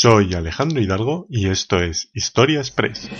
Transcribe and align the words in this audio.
Soy 0.00 0.32
Alejandro 0.32 0.80
Hidalgo 0.80 1.26
y 1.28 1.48
esto 1.48 1.78
es 1.78 2.08
Historia 2.14 2.60
Express. 2.60 3.10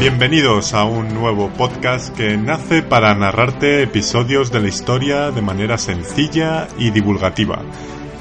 Bienvenidos 0.00 0.72
a 0.72 0.84
un 0.84 1.12
nuevo 1.12 1.50
podcast 1.50 2.16
que 2.16 2.38
nace 2.38 2.82
para 2.82 3.14
narrarte 3.14 3.82
episodios 3.82 4.50
de 4.50 4.60
la 4.60 4.68
historia 4.68 5.30
de 5.30 5.42
manera 5.42 5.76
sencilla 5.76 6.66
y 6.78 6.92
divulgativa 6.92 7.62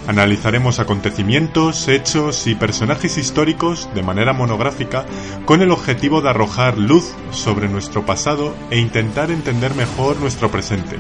Analizaremos 0.07 0.79
acontecimientos, 0.79 1.87
hechos 1.87 2.47
y 2.47 2.55
personajes 2.55 3.17
históricos 3.17 3.89
de 3.93 4.01
manera 4.01 4.33
monográfica 4.33 5.05
con 5.45 5.61
el 5.61 5.71
objetivo 5.71 6.21
de 6.21 6.29
arrojar 6.29 6.77
luz 6.77 7.13
sobre 7.31 7.69
nuestro 7.69 8.05
pasado 8.05 8.55
e 8.71 8.79
intentar 8.79 9.31
entender 9.31 9.75
mejor 9.75 10.17
nuestro 10.17 10.49
presente. 10.49 10.97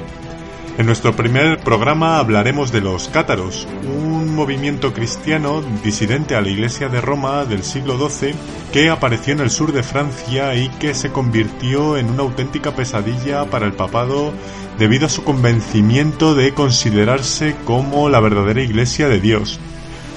En 0.77 0.85
nuestro 0.85 1.15
primer 1.15 1.59
programa 1.59 2.17
hablaremos 2.17 2.71
de 2.71 2.81
los 2.81 3.09
cátaros, 3.09 3.67
un 3.83 4.33
movimiento 4.33 4.93
cristiano 4.93 5.61
disidente 5.83 6.35
a 6.35 6.41
la 6.41 6.49
Iglesia 6.49 6.87
de 6.87 7.01
Roma 7.01 7.45
del 7.45 7.63
siglo 7.63 7.97
XII 8.09 8.33
que 8.71 8.89
apareció 8.89 9.33
en 9.33 9.41
el 9.41 9.49
sur 9.51 9.73
de 9.73 9.83
Francia 9.83 10.55
y 10.55 10.69
que 10.69 10.93
se 10.93 11.11
convirtió 11.11 11.97
en 11.97 12.09
una 12.09 12.23
auténtica 12.23 12.71
pesadilla 12.71 13.45
para 13.45 13.65
el 13.65 13.73
papado 13.73 14.33
debido 14.79 15.07
a 15.07 15.09
su 15.09 15.23
convencimiento 15.23 16.35
de 16.35 16.53
considerarse 16.53 17.55
como 17.65 18.09
la 18.09 18.21
verdadera 18.21 18.61
Iglesia 18.61 19.09
de 19.09 19.19
Dios. 19.19 19.59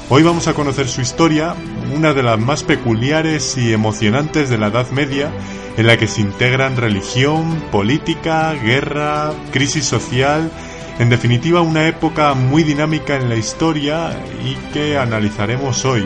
Hoy 0.08 0.22
vamos 0.22 0.46
a 0.48 0.54
conocer 0.54 0.86
su 0.86 1.00
historia, 1.00 1.54
una 1.94 2.14
de 2.14 2.22
las 2.22 2.38
más 2.38 2.62
peculiares 2.62 3.56
y 3.56 3.72
emocionantes 3.72 4.50
de 4.50 4.58
la 4.58 4.68
Edad 4.68 4.88
Media, 4.90 5.32
en 5.76 5.86
la 5.86 5.96
que 5.96 6.06
se 6.06 6.20
integran 6.20 6.76
religión, 6.76 7.62
política, 7.72 8.52
guerra, 8.54 9.32
crisis 9.52 9.84
social, 9.84 10.50
en 10.98 11.08
definitiva 11.08 11.60
una 11.60 11.88
época 11.88 12.34
muy 12.34 12.62
dinámica 12.62 13.16
en 13.16 13.28
la 13.28 13.36
historia 13.36 14.16
y 14.44 14.54
que 14.72 14.96
analizaremos 14.96 15.84
hoy. 15.84 16.04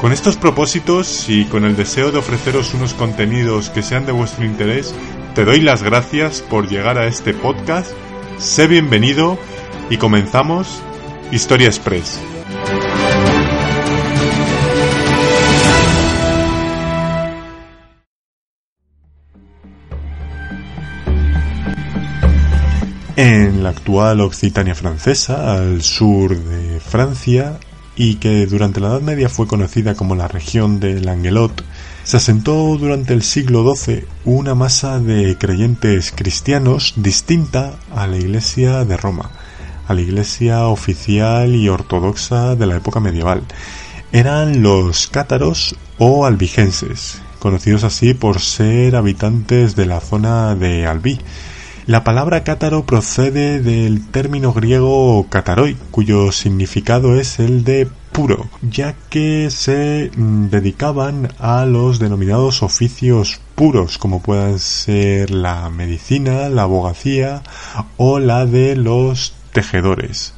Con 0.00 0.12
estos 0.12 0.36
propósitos 0.36 1.28
y 1.28 1.46
con 1.46 1.64
el 1.64 1.74
deseo 1.74 2.12
de 2.12 2.18
ofreceros 2.18 2.74
unos 2.74 2.92
contenidos 2.92 3.70
que 3.70 3.82
sean 3.82 4.04
de 4.04 4.12
vuestro 4.12 4.44
interés, 4.44 4.94
te 5.34 5.44
doy 5.44 5.60
las 5.60 5.82
gracias 5.82 6.42
por 6.42 6.68
llegar 6.68 6.98
a 6.98 7.06
este 7.06 7.32
podcast, 7.32 7.92
sé 8.38 8.66
bienvenido 8.66 9.38
y 9.88 9.96
comenzamos 9.96 10.82
Historia 11.32 11.68
Express. 11.68 12.35
Actual 23.66 24.20
Occitania 24.20 24.74
francesa, 24.74 25.54
al 25.54 25.82
sur 25.82 26.36
de 26.36 26.80
Francia, 26.80 27.58
y 27.96 28.16
que 28.16 28.46
durante 28.46 28.80
la 28.80 28.88
Edad 28.88 29.00
Media 29.00 29.28
fue 29.28 29.46
conocida 29.46 29.94
como 29.94 30.14
la 30.14 30.28
región 30.28 30.80
de 30.80 31.00
Languelot, 31.00 31.64
se 32.04 32.18
asentó 32.18 32.76
durante 32.76 33.14
el 33.14 33.22
siglo 33.22 33.74
XII 33.74 34.04
una 34.24 34.54
masa 34.54 35.00
de 35.00 35.36
creyentes 35.38 36.12
cristianos 36.12 36.94
distinta 36.96 37.74
a 37.94 38.06
la 38.06 38.18
Iglesia 38.18 38.84
de 38.84 38.96
Roma, 38.96 39.30
a 39.88 39.94
la 39.94 40.02
Iglesia 40.02 40.66
oficial 40.66 41.54
y 41.54 41.68
ortodoxa 41.68 42.54
de 42.54 42.66
la 42.66 42.76
época 42.76 43.00
medieval. 43.00 43.42
Eran 44.12 44.62
los 44.62 45.08
cátaros 45.08 45.74
o 45.98 46.26
albigenses, 46.26 47.20
conocidos 47.38 47.82
así 47.82 48.14
por 48.14 48.40
ser 48.40 48.94
habitantes 48.94 49.74
de 49.74 49.86
la 49.86 50.00
zona 50.00 50.54
de 50.54 50.86
Albí, 50.86 51.18
la 51.86 52.02
palabra 52.02 52.42
cátaro 52.42 52.84
procede 52.84 53.60
del 53.60 54.08
término 54.08 54.52
griego 54.52 55.26
kataroi, 55.30 55.76
cuyo 55.92 56.32
significado 56.32 57.18
es 57.18 57.38
el 57.38 57.62
de 57.62 57.88
puro, 58.10 58.48
ya 58.60 58.96
que 59.08 59.50
se 59.50 60.10
mm, 60.16 60.48
dedicaban 60.48 61.28
a 61.38 61.64
los 61.64 62.00
denominados 62.00 62.64
oficios 62.64 63.40
puros, 63.54 63.98
como 63.98 64.20
puedan 64.20 64.58
ser 64.58 65.30
la 65.30 65.70
medicina, 65.70 66.48
la 66.48 66.62
abogacía 66.62 67.42
o 67.96 68.18
la 68.18 68.46
de 68.46 68.74
los 68.74 69.34
tejedores. 69.52 70.34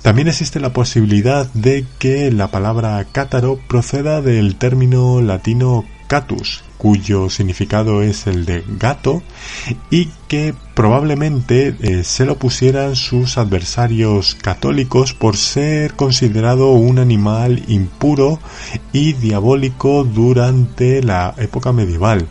También 0.00 0.28
existe 0.28 0.60
la 0.60 0.72
posibilidad 0.72 1.46
de 1.52 1.84
que 1.98 2.32
la 2.32 2.48
palabra 2.48 3.04
cátaro 3.12 3.60
proceda 3.68 4.22
del 4.22 4.56
término 4.56 5.20
latino 5.20 5.84
catus, 6.06 6.64
cuyo 6.78 7.28
significado 7.28 8.02
es 8.02 8.26
el 8.26 8.46
de 8.46 8.64
gato 8.66 9.22
y 9.90 10.06
que 10.26 10.54
probablemente 10.80 11.76
eh, 11.82 12.04
se 12.04 12.24
lo 12.24 12.38
pusieran 12.38 12.96
sus 12.96 13.36
adversarios 13.36 14.34
católicos 14.34 15.12
por 15.12 15.36
ser 15.36 15.92
considerado 15.92 16.70
un 16.70 16.98
animal 16.98 17.62
impuro 17.68 18.38
y 18.90 19.12
diabólico 19.12 20.04
durante 20.04 21.02
la 21.02 21.34
época 21.36 21.74
medieval. 21.74 22.28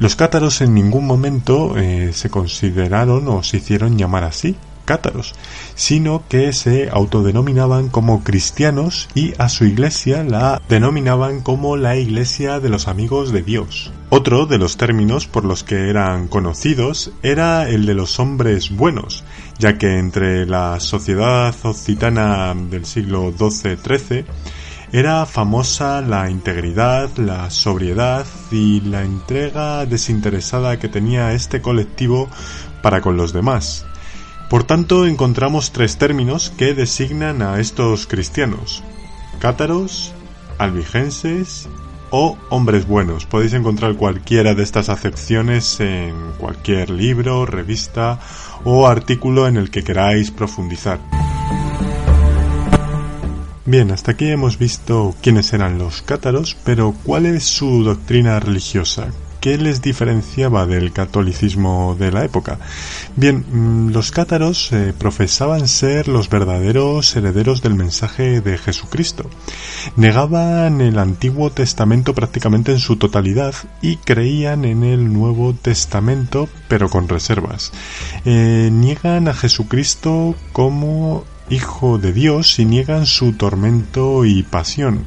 Los 0.00 0.16
cátaros 0.16 0.60
en 0.60 0.74
ningún 0.74 1.06
momento 1.06 1.78
eh, 1.78 2.10
se 2.12 2.30
consideraron 2.30 3.28
o 3.28 3.44
se 3.44 3.58
hicieron 3.58 3.96
llamar 3.96 4.24
así, 4.24 4.56
cátaros, 4.84 5.34
sino 5.74 6.22
que 6.28 6.52
se 6.52 6.88
autodenominaban 6.90 7.88
como 7.88 8.22
cristianos 8.22 9.08
y 9.14 9.32
a 9.38 9.48
su 9.48 9.64
iglesia 9.64 10.22
la 10.24 10.60
denominaban 10.68 11.40
como 11.40 11.76
la 11.76 11.96
iglesia 11.96 12.60
de 12.60 12.68
los 12.68 12.88
amigos 12.88 13.32
de 13.32 13.42
Dios. 13.42 13.92
Otro 14.10 14.46
de 14.46 14.58
los 14.58 14.76
términos 14.76 15.26
por 15.26 15.44
los 15.44 15.64
que 15.64 15.90
eran 15.90 16.28
conocidos 16.28 17.12
era 17.22 17.68
el 17.68 17.86
de 17.86 17.94
los 17.94 18.20
hombres 18.20 18.70
buenos, 18.70 19.24
ya 19.58 19.76
que 19.78 19.98
entre 19.98 20.46
la 20.46 20.78
sociedad 20.80 21.54
occitana 21.64 22.54
del 22.54 22.84
siglo 22.84 23.32
XII-XIII 23.36 24.24
era 24.92 25.26
famosa 25.26 26.00
la 26.02 26.30
integridad, 26.30 27.10
la 27.16 27.50
sobriedad 27.50 28.24
y 28.52 28.80
la 28.82 29.02
entrega 29.02 29.86
desinteresada 29.86 30.78
que 30.78 30.88
tenía 30.88 31.32
este 31.32 31.60
colectivo 31.60 32.28
para 32.80 33.00
con 33.00 33.16
los 33.16 33.32
demás. 33.32 33.84
Por 34.54 34.62
tanto, 34.62 35.04
encontramos 35.04 35.72
tres 35.72 35.98
términos 35.98 36.52
que 36.56 36.74
designan 36.74 37.42
a 37.42 37.58
estos 37.58 38.06
cristianos: 38.06 38.84
cátaros, 39.40 40.12
albigenses 40.58 41.68
o 42.10 42.38
hombres 42.50 42.86
buenos. 42.86 43.26
Podéis 43.26 43.52
encontrar 43.54 43.96
cualquiera 43.96 44.54
de 44.54 44.62
estas 44.62 44.90
acepciones 44.90 45.80
en 45.80 46.14
cualquier 46.38 46.90
libro, 46.90 47.46
revista 47.46 48.20
o 48.62 48.86
artículo 48.86 49.48
en 49.48 49.56
el 49.56 49.72
que 49.72 49.82
queráis 49.82 50.30
profundizar. 50.30 51.00
Bien, 53.64 53.90
hasta 53.90 54.12
aquí 54.12 54.30
hemos 54.30 54.56
visto 54.56 55.16
quiénes 55.20 55.52
eran 55.52 55.78
los 55.78 56.00
cátaros, 56.02 56.56
pero 56.64 56.94
¿cuál 57.02 57.26
es 57.26 57.42
su 57.42 57.82
doctrina 57.82 58.38
religiosa? 58.38 59.08
¿Qué 59.44 59.58
les 59.58 59.82
diferenciaba 59.82 60.64
del 60.64 60.90
catolicismo 60.90 61.94
de 61.98 62.10
la 62.10 62.24
época? 62.24 62.58
Bien, 63.14 63.44
mm, 63.46 63.92
los 63.92 64.10
cátaros 64.10 64.72
eh, 64.72 64.94
profesaban 64.96 65.68
ser 65.68 66.08
los 66.08 66.30
verdaderos 66.30 67.14
herederos 67.14 67.60
del 67.60 67.74
mensaje 67.74 68.40
de 68.40 68.56
Jesucristo. 68.56 69.28
Negaban 69.96 70.80
el 70.80 70.98
Antiguo 70.98 71.50
Testamento 71.50 72.14
prácticamente 72.14 72.72
en 72.72 72.78
su 72.78 72.96
totalidad 72.96 73.54
y 73.82 73.96
creían 73.96 74.64
en 74.64 74.82
el 74.82 75.12
Nuevo 75.12 75.52
Testamento 75.52 76.48
pero 76.66 76.88
con 76.88 77.06
reservas. 77.06 77.70
Eh, 78.24 78.70
niegan 78.72 79.28
a 79.28 79.34
Jesucristo 79.34 80.34
como 80.54 81.24
Hijo 81.50 81.98
de 81.98 82.14
Dios 82.14 82.58
y 82.58 82.64
niegan 82.64 83.04
su 83.04 83.34
tormento 83.34 84.24
y 84.24 84.42
pasión. 84.42 85.04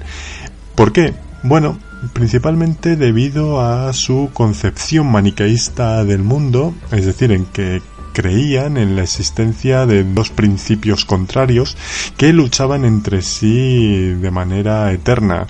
¿Por 0.75 0.94
qué? 0.94 1.16
Bueno, 1.42 1.80
principalmente 2.13 2.96
debido 2.96 3.62
a 3.62 3.91
su 3.94 4.30
concepción 4.34 5.12
maniqueísta 5.12 6.04
del 6.04 6.24
mundo, 6.24 6.74
es 6.92 7.06
decir, 7.06 7.31
en 7.31 7.45
que 7.45 7.81
creían 8.13 8.77
en 8.77 8.95
la 8.95 9.04
existencia 9.04 9.86
de 9.86 10.04
dos 10.04 10.31
principios 10.31 11.06
contrarios 11.06 11.77
que 12.18 12.33
luchaban 12.33 12.83
entre 12.83 13.22
sí 13.22 14.13
de 14.13 14.31
manera 14.31 14.92
eterna, 14.92 15.45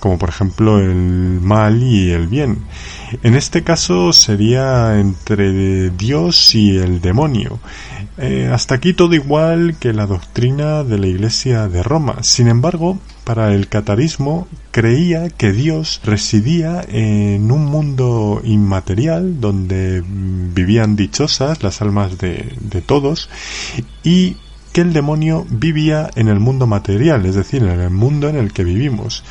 como 0.00 0.18
por 0.18 0.28
ejemplo 0.28 0.80
el 0.80 1.40
mal 1.40 1.80
y 1.80 2.10
el 2.10 2.26
bien. 2.26 2.58
En 3.22 3.36
este 3.36 3.62
caso 3.62 4.12
sería 4.12 4.98
entre 4.98 5.90
Dios 5.90 6.54
y 6.56 6.76
el 6.76 7.00
demonio. 7.00 7.60
Eh, 8.16 8.50
hasta 8.52 8.74
aquí 8.74 8.94
todo 8.94 9.14
igual 9.14 9.76
que 9.78 9.92
la 9.92 10.06
doctrina 10.06 10.82
de 10.82 10.98
la 10.98 11.06
Iglesia 11.06 11.68
de 11.68 11.84
Roma. 11.84 12.22
Sin 12.22 12.48
embargo, 12.48 12.98
para 13.28 13.52
el 13.52 13.68
catarismo 13.68 14.48
creía 14.70 15.28
que 15.28 15.52
Dios 15.52 16.00
residía 16.02 16.82
en 16.88 17.52
un 17.52 17.66
mundo 17.66 18.40
inmaterial 18.42 19.38
donde 19.38 20.02
vivían 20.02 20.96
dichosas 20.96 21.62
las 21.62 21.82
almas 21.82 22.16
de, 22.16 22.50
de 22.58 22.80
todos 22.80 23.28
y 24.02 24.38
que 24.72 24.80
el 24.80 24.94
demonio 24.94 25.44
vivía 25.50 26.08
en 26.14 26.28
el 26.28 26.40
mundo 26.40 26.66
material, 26.66 27.26
es 27.26 27.34
decir, 27.34 27.62
en 27.64 27.80
el 27.80 27.90
mundo 27.90 28.30
en 28.30 28.36
el 28.36 28.54
que 28.54 28.64
vivimos. 28.64 29.24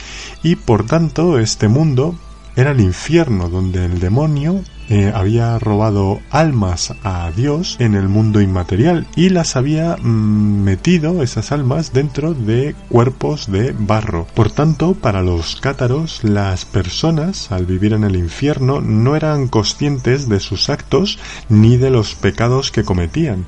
Y 0.43 0.57
por 0.57 0.85
tanto, 0.85 1.39
este 1.39 1.67
mundo 1.67 2.19
era 2.55 2.73
el 2.73 2.81
infierno 2.81 3.49
donde 3.49 3.83
el 3.85 3.99
demonio 3.99 4.61
eh, 4.89 5.11
había 5.13 5.59
robado 5.59 6.19
almas 6.29 6.93
a 7.03 7.31
Dios 7.35 7.75
en 7.79 7.95
el 7.95 8.07
mundo 8.07 8.41
inmaterial 8.41 9.07
y 9.15 9.29
las 9.29 9.55
había 9.55 9.97
mm, 9.97 10.63
metido 10.63 11.23
esas 11.23 11.51
almas 11.51 11.93
dentro 11.93 12.33
de 12.33 12.75
cuerpos 12.89 13.51
de 13.51 13.73
barro. 13.77 14.27
Por 14.33 14.51
tanto, 14.51 14.93
para 14.93 15.21
los 15.21 15.57
cátaros, 15.57 16.23
las 16.23 16.65
personas 16.65 17.51
al 17.51 17.65
vivir 17.65 17.93
en 17.93 18.03
el 18.03 18.15
infierno 18.15 18.81
no 18.81 19.15
eran 19.15 19.47
conscientes 19.47 20.29
de 20.29 20.39
sus 20.39 20.69
actos 20.69 21.19
ni 21.49 21.77
de 21.77 21.89
los 21.89 22.15
pecados 22.15 22.71
que 22.71 22.83
cometían 22.83 23.45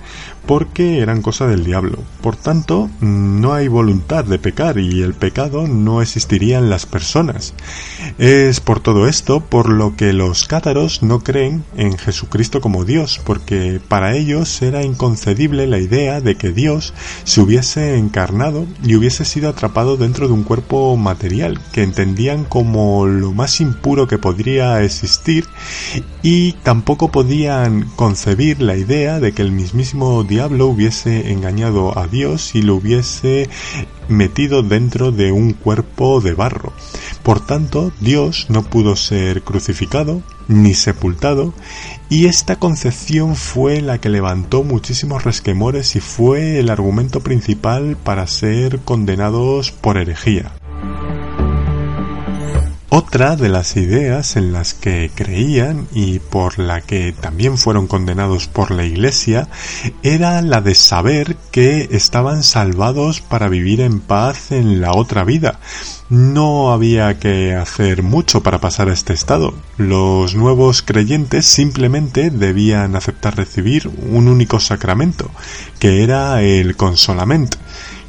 porque 0.50 0.98
eran 0.98 1.22
cosa 1.22 1.46
del 1.46 1.64
diablo. 1.64 2.00
Por 2.22 2.36
tanto, 2.36 2.90
no 3.02 3.54
hay 3.54 3.68
voluntad 3.68 4.26
de 4.26 4.40
pecar 4.40 4.80
y 4.80 5.04
el 5.04 5.14
pecado 5.14 5.68
no 5.68 6.02
existiría 6.02 6.58
en 6.58 6.72
las 6.72 6.88
personas. 6.88 7.54
Es 8.18 8.60
por 8.60 8.80
todo 8.80 9.08
esto 9.08 9.42
por 9.42 9.70
lo 9.70 9.96
que 9.96 10.12
los 10.12 10.48
cátaros 10.48 11.04
no 11.04 11.20
creen 11.20 11.64
en 11.78 11.96
Jesucristo 12.00 12.62
como 12.62 12.84
Dios, 12.84 13.22
porque 13.24 13.80
para 13.90 14.16
ellos 14.16 14.60
era 14.64 14.82
inconcebible 14.82 15.68
la 15.68 15.78
idea 15.78 16.20
de 16.20 16.34
que 16.34 16.52
Dios 16.52 16.96
se 17.26 17.42
hubiese 17.42 18.00
encarnado 18.00 18.66
y 18.84 18.96
hubiese 18.96 19.26
sido 19.26 19.50
atrapado 19.50 19.98
dentro 19.98 20.28
de 20.28 20.34
un 20.34 20.42
cuerpo 20.42 20.98
material, 20.98 21.60
que 21.72 21.84
entendían 21.84 22.44
como 22.44 23.06
lo 23.06 23.34
más 23.34 23.62
impuro 23.62 24.08
que 24.08 24.18
podría 24.18 24.82
existir 24.82 25.46
y 26.24 26.54
tampoco 26.64 27.12
podían 27.12 27.84
concebir 27.96 28.64
la 28.64 28.76
idea 28.76 29.20
de 29.20 29.32
que 29.34 29.44
el 29.44 29.52
mismísimo 29.52 30.24
diablo 30.24 30.39
hubiese 30.48 31.32
engañado 31.32 31.98
a 31.98 32.08
Dios 32.08 32.56
y 32.56 32.62
lo 32.62 32.76
hubiese 32.76 33.50
metido 34.08 34.64
dentro 34.64 35.12
de 35.12 35.32
un 35.32 35.54
cuerpo 35.54 36.22
de 36.22 36.34
barro. 36.34 36.74
Por 37.24 37.46
tanto, 37.46 37.92
Dios 38.00 38.48
no 38.50 38.64
pudo 38.64 38.96
ser 38.96 39.44
crucificado 39.44 40.22
ni 40.48 40.74
sepultado 40.74 41.54
y 42.10 42.26
esta 42.26 42.56
concepción 42.58 43.36
fue 43.36 43.82
la 43.82 44.00
que 44.00 44.10
levantó 44.10 44.64
muchísimos 44.64 45.24
resquemores 45.24 45.96
y 45.96 46.00
fue 46.00 46.60
el 46.60 46.70
argumento 46.70 47.20
principal 47.20 47.98
para 47.98 48.26
ser 48.26 48.80
condenados 48.80 49.72
por 49.72 49.98
herejía. 49.98 50.52
Otra 52.92 53.36
de 53.36 53.50
las 53.50 53.78
ideas 53.78 54.36
en 54.36 54.52
las 54.52 54.74
que 54.74 55.12
creían 55.14 55.88
y 55.94 56.18
por 56.18 56.58
la 56.58 56.82
que 56.82 57.12
también 57.12 57.60
fueron 57.60 57.86
condenados 57.86 58.48
por 58.48 58.72
la 58.72 58.84
Iglesia 58.84 59.48
era 60.02 60.42
la 60.42 60.62
de 60.62 60.74
saber 60.74 61.36
que 61.52 61.88
estaban 61.92 62.42
salvados 62.42 63.22
para 63.22 63.48
vivir 63.48 63.82
en 63.82 64.00
paz 64.00 64.52
en 64.52 64.82
la 64.82 64.94
otra 64.94 65.24
vida. 65.24 65.60
No 66.10 66.72
había 66.72 67.20
que 67.20 67.54
hacer 67.54 68.02
mucho 68.02 68.42
para 68.42 68.58
pasar 68.58 68.90
a 68.90 68.94
este 68.94 69.14
estado. 69.14 69.54
Los 69.78 70.34
nuevos 70.34 70.82
creyentes 70.82 71.46
simplemente 71.46 72.32
debían 72.32 72.96
aceptar 72.96 73.38
recibir 73.38 73.88
un 73.88 74.28
único 74.28 74.60
sacramento, 74.60 75.30
que 75.78 76.04
era 76.04 76.42
el 76.42 76.76
consolament 76.76 77.56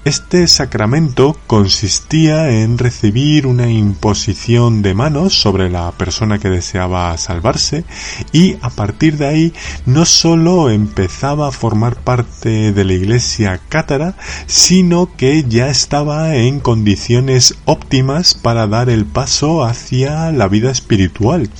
este 0.04 0.46
sacramento 0.48 1.36
consistía 1.46 2.50
en 2.50 2.78
recibir 2.78 3.46
una 3.46 3.70
imposición 3.70 4.80
de 4.80 4.94
manos 4.94 5.34
sobre 5.34 5.68
la 5.68 5.92
persona 5.92 6.38
que 6.38 6.48
deseaba 6.48 7.16
salvarse 7.18 7.84
y 8.32 8.56
a 8.62 8.70
partir 8.70 9.18
de 9.18 9.26
ahí 9.26 9.54
no 9.84 10.06
sólo 10.06 10.70
empezaba 10.70 11.48
a 11.48 11.52
formar 11.52 11.96
parte 11.96 12.72
de 12.72 12.84
la 12.84 12.94
iglesia 12.94 13.60
cátara, 13.68 14.16
sino 14.46 15.14
que 15.16 15.44
ya 15.46 15.68
estaba 15.68 16.34
en 16.34 16.60
condiciones 16.60 17.56
óptimas 17.66 18.34
para 18.34 18.66
dar 18.66 18.88
el 18.88 19.04
paso 19.04 19.64
hacia 19.64 20.32
la 20.32 20.48
vida 20.48 20.70
espiritual. 20.70 21.50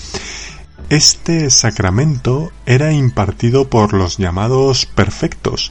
Este 0.89 1.51
sacramento 1.51 2.51
era 2.67 2.93
impartido 2.93 3.69
por 3.69 3.93
los 3.93 4.19
llamados 4.19 4.87
perfectos, 4.87 5.71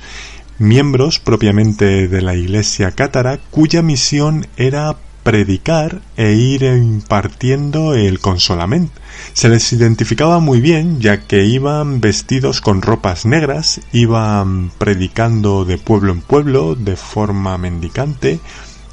miembros 0.60 1.20
propiamente 1.20 2.08
de 2.08 2.22
la 2.22 2.36
Iglesia 2.36 2.92
cátara 2.92 3.40
cuya 3.50 3.82
misión 3.82 4.48
era 4.58 4.98
predicar 5.24 6.02
e 6.18 6.34
ir 6.34 6.64
impartiendo 6.64 7.94
el 7.94 8.20
consolament. 8.20 8.92
Se 9.34 9.50
les 9.50 9.72
identificaba 9.74 10.40
muy 10.40 10.62
bien 10.62 11.00
ya 11.02 11.22
que 11.22 11.46
iban 11.46 12.02
vestidos 12.02 12.62
con 12.62 12.82
ropas 12.82 13.26
negras, 13.26 13.82
iban 13.92 14.72
predicando 14.78 15.66
de 15.66 15.78
pueblo 15.78 16.14
en 16.14 16.22
pueblo 16.22 16.76
de 16.76 16.96
forma 16.96 17.58
mendicante, 17.58 18.40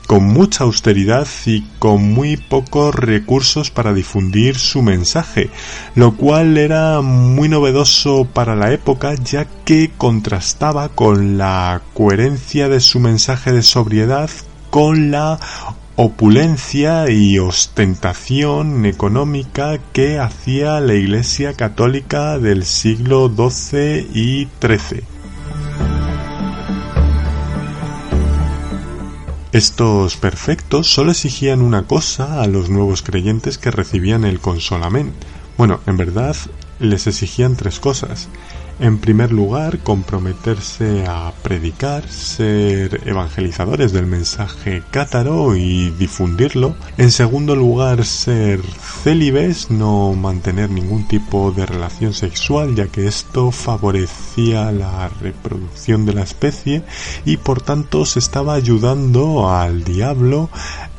con 0.06 0.24
mucha 0.24 0.64
austeridad 0.64 1.26
y 1.46 1.62
con 1.78 2.12
muy 2.12 2.36
pocos 2.36 2.94
recursos 2.94 3.70
para 3.70 3.92
difundir 3.92 4.58
su 4.58 4.82
mensaje, 4.82 5.50
lo 5.94 6.16
cual 6.16 6.56
era 6.58 7.00
muy 7.00 7.48
novedoso 7.48 8.24
para 8.24 8.54
la 8.54 8.72
época 8.72 9.14
ya 9.14 9.46
que 9.64 9.90
contrastaba 9.96 10.88
con 10.88 11.38
la 11.38 11.82
coherencia 11.94 12.68
de 12.68 12.80
su 12.80 13.00
mensaje 13.00 13.52
de 13.52 13.62
sobriedad 13.62 14.30
con 14.70 15.10
la 15.10 15.38
opulencia 15.96 17.10
y 17.10 17.38
ostentación 17.38 18.84
económica 18.84 19.78
que 19.92 20.18
hacía 20.18 20.78
la 20.80 20.94
Iglesia 20.94 21.54
católica 21.54 22.38
del 22.38 22.64
siglo 22.64 23.32
XII 23.34 24.06
y 24.12 24.48
XIII. 24.60 25.15
Estos 29.52 30.16
perfectos 30.16 30.88
solo 30.88 31.12
exigían 31.12 31.62
una 31.62 31.84
cosa 31.84 32.42
a 32.42 32.46
los 32.46 32.68
nuevos 32.68 33.02
creyentes 33.02 33.58
que 33.58 33.70
recibían 33.70 34.24
el 34.24 34.40
consolament. 34.40 35.14
Bueno, 35.56 35.80
en 35.86 35.96
verdad 35.96 36.36
les 36.80 37.06
exigían 37.06 37.56
tres 37.56 37.78
cosas. 37.78 38.28
En 38.78 38.98
primer 38.98 39.32
lugar, 39.32 39.78
comprometerse 39.78 41.06
a 41.08 41.32
predicar, 41.42 42.06
ser 42.08 43.08
evangelizadores 43.08 43.92
del 43.92 44.04
mensaje 44.04 44.82
cátaro 44.90 45.56
y 45.56 45.88
difundirlo. 45.90 46.76
En 46.98 47.10
segundo 47.10 47.56
lugar, 47.56 48.04
ser 48.04 48.60
célibes, 48.62 49.70
no 49.70 50.12
mantener 50.12 50.68
ningún 50.68 51.08
tipo 51.08 51.52
de 51.52 51.64
relación 51.64 52.12
sexual, 52.12 52.74
ya 52.74 52.88
que 52.88 53.06
esto 53.06 53.50
favorecía 53.50 54.70
la 54.72 55.08
reproducción 55.08 56.04
de 56.04 56.12
la 56.12 56.22
especie 56.22 56.82
y 57.24 57.38
por 57.38 57.62
tanto 57.62 58.04
se 58.04 58.18
estaba 58.18 58.52
ayudando 58.52 59.50
al 59.50 59.84
diablo 59.84 60.50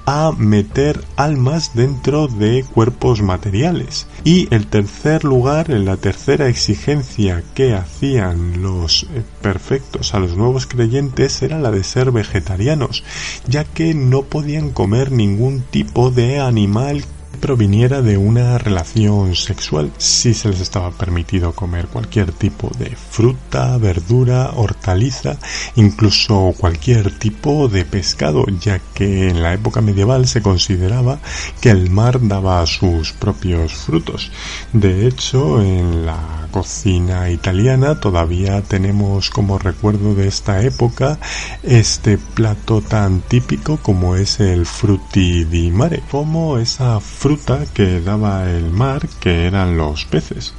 a 0.07 0.31
meter 0.31 1.03
almas 1.17 1.75
dentro 1.75 2.29
de 2.29 2.63
cuerpos 2.63 3.21
materiales. 3.21 4.07
Y 4.23 4.47
el 4.55 4.67
tercer 4.67 5.25
lugar, 5.25 5.69
en 5.69 5.83
la 5.83 5.97
tercera 5.97 6.47
exigencia 6.47 7.43
que 7.53 7.73
hacían 7.73 8.61
los 8.61 9.03
eh, 9.03 9.23
perfectos 9.41 10.13
a 10.13 10.19
los 10.19 10.37
nuevos 10.37 10.65
creyentes 10.65 11.41
era 11.41 11.59
la 11.59 11.71
de 11.71 11.83
ser 11.83 12.11
vegetarianos, 12.11 13.03
ya 13.47 13.65
que 13.65 13.93
no 13.93 14.21
podían 14.21 14.69
comer 14.69 15.11
ningún 15.11 15.61
tipo 15.61 16.09
de 16.09 16.39
animal 16.39 17.03
proviniera 17.37 18.01
de 18.01 18.17
una 18.17 18.57
relación 18.57 19.35
sexual, 19.35 19.91
si 19.97 20.33
se 20.33 20.49
les 20.49 20.59
estaba 20.59 20.91
permitido 20.91 21.53
comer 21.53 21.87
cualquier 21.87 22.31
tipo 22.31 22.71
de 22.77 22.95
fruta, 22.95 23.77
verdura, 23.77 24.51
hortaliza, 24.55 25.37
incluso 25.75 26.53
cualquier 26.57 27.17
tipo 27.17 27.67
de 27.67 27.85
pescado, 27.85 28.45
ya 28.59 28.79
que 28.93 29.29
en 29.29 29.41
la 29.41 29.53
época 29.53 29.81
medieval 29.81 30.27
se 30.27 30.41
consideraba 30.41 31.19
que 31.61 31.69
el 31.69 31.89
mar 31.89 32.19
daba 32.21 32.65
sus 32.65 33.13
propios 33.13 33.73
frutos. 33.73 34.31
De 34.73 35.07
hecho, 35.07 35.61
en 35.61 36.05
la 36.05 36.47
cocina 36.51 37.29
italiana 37.29 37.99
todavía 37.99 38.61
tenemos 38.61 39.29
como 39.29 39.59
recuerdo 39.59 40.15
de 40.15 40.27
esta 40.27 40.63
época 40.63 41.19
este 41.61 42.17
plato 42.17 42.81
tan 42.81 43.21
típico 43.21 43.77
como 43.77 44.15
es 44.15 44.39
el 44.39 44.65
frutti 44.65 45.43
di 45.43 45.69
mare, 45.69 46.01
como 46.09 46.57
esa 46.57 46.99
fruta 46.99 47.26
que 47.73 47.99
daba 47.99 48.49
el 48.49 48.71
mar 48.71 49.07
que 49.19 49.47
eran 49.47 49.77
los 49.77 50.05
peces. 50.05 50.53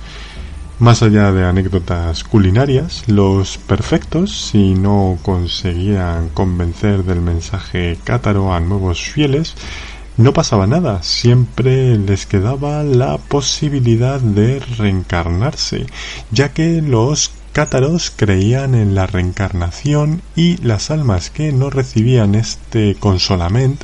Más 0.78 1.02
allá 1.02 1.32
de 1.32 1.44
anécdotas 1.44 2.24
culinarias, 2.24 3.04
los 3.08 3.56
perfectos, 3.58 4.50
si 4.50 4.74
no 4.74 5.18
conseguían 5.22 6.28
convencer 6.28 7.04
del 7.04 7.20
mensaje 7.20 7.98
cátaro 8.04 8.52
a 8.52 8.60
nuevos 8.60 9.00
fieles, 9.00 9.54
no 10.18 10.32
pasaba 10.32 10.66
nada, 10.66 11.02
siempre 11.02 11.96
les 11.96 12.26
quedaba 12.26 12.82
la 12.82 13.18
posibilidad 13.18 14.20
de 14.20 14.60
reencarnarse, 14.76 15.86
ya 16.30 16.52
que 16.52 16.82
los 16.82 17.30
cátaros 17.58 18.12
creían 18.14 18.76
en 18.76 18.94
la 18.94 19.08
reencarnación 19.08 20.22
y 20.36 20.58
las 20.58 20.92
almas 20.92 21.30
que 21.30 21.50
no 21.50 21.70
recibían 21.70 22.36
este 22.36 22.94
consolament 22.94 23.82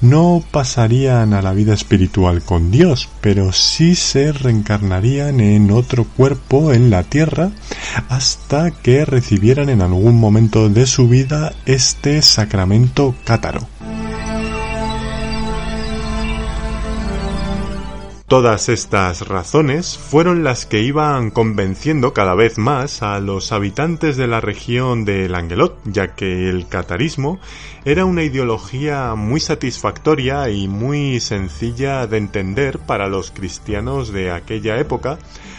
no 0.00 0.42
pasarían 0.50 1.32
a 1.32 1.40
la 1.40 1.52
vida 1.52 1.74
espiritual 1.74 2.42
con 2.42 2.72
Dios, 2.72 3.08
pero 3.20 3.52
sí 3.52 3.94
se 3.94 4.32
reencarnarían 4.32 5.38
en 5.38 5.70
otro 5.70 6.02
cuerpo 6.16 6.72
en 6.72 6.90
la 6.90 7.04
tierra 7.04 7.52
hasta 8.08 8.72
que 8.72 9.04
recibieran 9.04 9.68
en 9.68 9.80
algún 9.80 10.18
momento 10.18 10.68
de 10.68 10.84
su 10.88 11.08
vida 11.08 11.52
este 11.66 12.20
sacramento 12.20 13.14
cátaro. 13.24 13.68
Todas 18.26 18.70
estas 18.70 19.28
razones 19.28 19.98
fueron 19.98 20.44
las 20.44 20.64
que 20.64 20.80
iban 20.80 21.30
convenciendo 21.30 22.14
cada 22.14 22.34
vez 22.34 22.56
más 22.56 23.02
a 23.02 23.20
los 23.20 23.52
habitantes 23.52 24.16
de 24.16 24.26
la 24.26 24.40
región 24.40 25.04
de 25.04 25.28
Languelot, 25.28 25.78
ya 25.84 26.14
que 26.14 26.48
el 26.48 26.66
catarismo 26.66 27.38
era 27.84 28.06
una 28.06 28.22
ideología 28.22 29.14
muy 29.14 29.40
satisfactoria 29.40 30.48
y 30.48 30.68
muy 30.68 31.20
sencilla 31.20 32.06
de 32.06 32.16
entender 32.16 32.78
para 32.78 33.08
los 33.08 33.30
cristianos 33.30 34.10
de 34.10 34.30
aquella 34.30 34.78
época, 34.78 35.18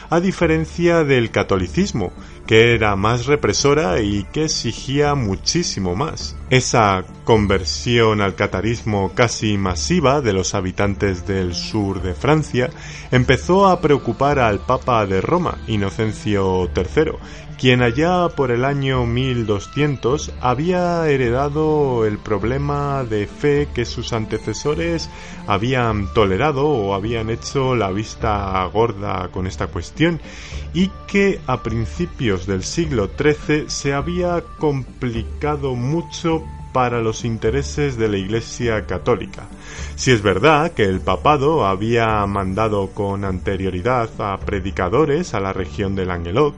a 0.09 0.19
diferencia 0.19 1.03
del 1.03 1.29
catolicismo, 1.29 2.13
que 2.47 2.73
era 2.75 2.95
más 2.95 3.25
represora 3.25 4.01
y 4.01 4.23
que 4.25 4.45
exigía 4.45 5.15
muchísimo 5.15 5.95
más. 5.95 6.35
Esa 6.49 7.03
conversión 7.23 8.21
al 8.21 8.35
catarismo 8.35 9.11
casi 9.15 9.57
masiva 9.57 10.21
de 10.21 10.33
los 10.33 10.53
habitantes 10.53 11.25
del 11.25 11.55
sur 11.55 12.01
de 12.01 12.13
Francia 12.13 12.69
empezó 13.11 13.67
a 13.67 13.81
preocupar 13.81 14.39
al 14.39 14.59
Papa 14.59 15.05
de 15.07 15.21
Roma, 15.21 15.57
Inocencio 15.67 16.69
III, 16.75 17.13
quien 17.57 17.81
allá 17.81 18.29
por 18.29 18.51
el 18.51 18.65
año 18.65 19.05
1200 19.05 20.33
había 20.41 21.07
heredado 21.09 22.05
el 22.05 22.17
problema 22.17 23.03
de 23.03 23.27
fe 23.27 23.69
que 23.73 23.85
sus 23.85 24.13
antecesores 24.13 25.09
habían 25.47 26.13
tolerado 26.13 26.67
o 26.67 26.93
habían 26.93 27.29
hecho 27.29 27.75
la 27.75 27.91
vista 27.91 28.63
gorda 28.65 29.29
con 29.31 29.47
esta 29.47 29.67
cuestión 29.67 30.19
y 30.73 30.91
que 31.07 31.39
a 31.47 31.63
principios 31.63 32.34
del 32.45 32.63
siglo 32.63 33.09
XIII 33.17 33.69
se 33.69 33.93
había 33.93 34.43
complicado 34.59 35.73
mucho 35.75 36.43
para 36.73 36.99
los 36.99 37.23
intereses 37.23 37.97
de 37.97 38.09
la 38.09 38.17
Iglesia 38.17 38.85
católica. 38.85 39.47
Si 39.95 40.11
es 40.11 40.21
verdad 40.21 40.73
que 40.73 40.83
el 40.83 40.99
papado 40.99 41.65
había 41.65 42.25
mandado 42.25 42.87
con 42.87 43.23
anterioridad 43.23 44.09
a 44.19 44.37
predicadores 44.39 45.33
a 45.33 45.39
la 45.39 45.53
región 45.53 45.95
del 45.95 46.11
Angelot, 46.11 46.55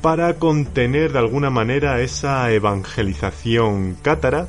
para 0.00 0.34
contener 0.34 1.12
de 1.12 1.18
alguna 1.18 1.50
manera 1.50 2.00
esa 2.00 2.50
evangelización 2.50 3.98
cátara 4.00 4.48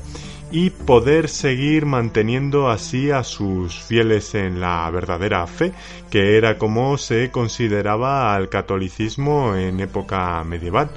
y 0.54 0.70
poder 0.70 1.30
seguir 1.30 1.88
manteniendo 1.88 2.70
así 2.70 3.10
a 3.10 3.24
sus 3.24 3.82
fieles 3.82 4.36
en 4.36 4.62
la 4.62 4.88
verdadera 4.92 5.48
fe, 5.48 5.74
que 6.12 6.38
era 6.38 6.60
como 6.60 7.00
se 7.00 7.32
consideraba 7.32 8.36
al 8.36 8.50
catolicismo 8.50 9.56
en 9.56 9.80
época 9.80 10.44
medieval. 10.44 10.92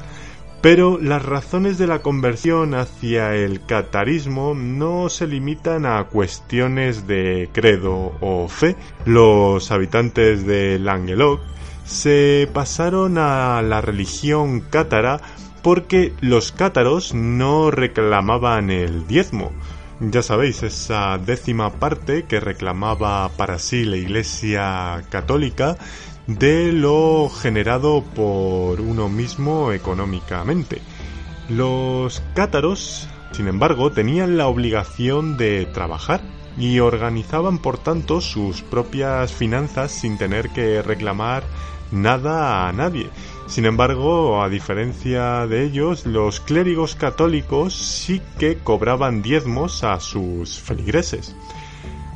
Pero 0.61 0.99
las 1.01 1.25
razones 1.25 1.79
de 1.79 1.87
la 1.87 2.03
conversión 2.03 2.75
hacia 2.75 3.35
el 3.35 3.65
catarismo 3.65 4.53
no 4.55 5.09
se 5.09 5.27
limitan 5.27 5.87
a 5.87 6.05
cuestiones 6.05 7.07
de 7.07 7.49
credo 7.51 8.13
o 8.21 8.49
fe. 8.49 8.77
Los 9.07 9.71
habitantes 9.71 10.47
de 10.47 10.79
Languedoc 10.79 11.41
se 11.87 12.47
pasaron 12.53 13.17
a 13.17 13.63
la 13.63 13.81
religión 13.81 14.61
cátara 14.61 15.21
porque 15.67 16.13
los 16.21 16.53
cátaros 16.53 17.13
no 17.13 17.73
reclamaban 17.73 18.71
el 18.71 19.09
diezmo. 19.09 19.51
Ya 19.99 20.23
sabéis, 20.23 20.63
esa 20.63 21.19
décima 21.19 21.81
parte 21.81 22.23
que 22.23 22.39
reclamaba 22.39 23.29
para 23.31 23.59
sí 23.59 23.85
la 23.85 23.97
Iglesia 23.97 25.03
católica 25.11 25.77
de 26.29 26.71
lo 26.71 27.29
generado 27.29 28.05
por 28.15 28.81
uno 28.81 29.09
mismo 29.09 29.73
económicamente. 29.73 30.83
Los 31.49 32.23
cátaros, 32.37 33.09
sin 33.33 33.49
embargo, 33.49 33.91
tenían 33.91 34.37
la 34.37 34.47
obligación 34.47 35.37
de 35.37 35.67
trabajar 35.67 36.21
y 36.57 36.79
organizaban 36.79 37.59
por 37.59 37.79
tanto 37.79 38.21
sus 38.21 38.63
propias 38.63 39.33
finanzas 39.33 39.91
sin 39.91 40.17
tener 40.17 40.51
que 40.51 40.81
reclamar 40.81 41.43
nada 41.91 42.69
a 42.69 42.73
nadie. 42.73 43.11
Sin 43.47 43.65
embargo, 43.65 44.43
a 44.43 44.49
diferencia 44.49 45.47
de 45.47 45.65
ellos, 45.65 46.05
los 46.05 46.41
clérigos 46.41 46.97
católicos 46.97 47.75
sí 47.75 48.21
que 48.39 48.59
cobraban 48.59 49.23
diezmos 49.23 49.85
a 49.85 50.01
sus 50.01 50.61
feligreses. 50.61 51.37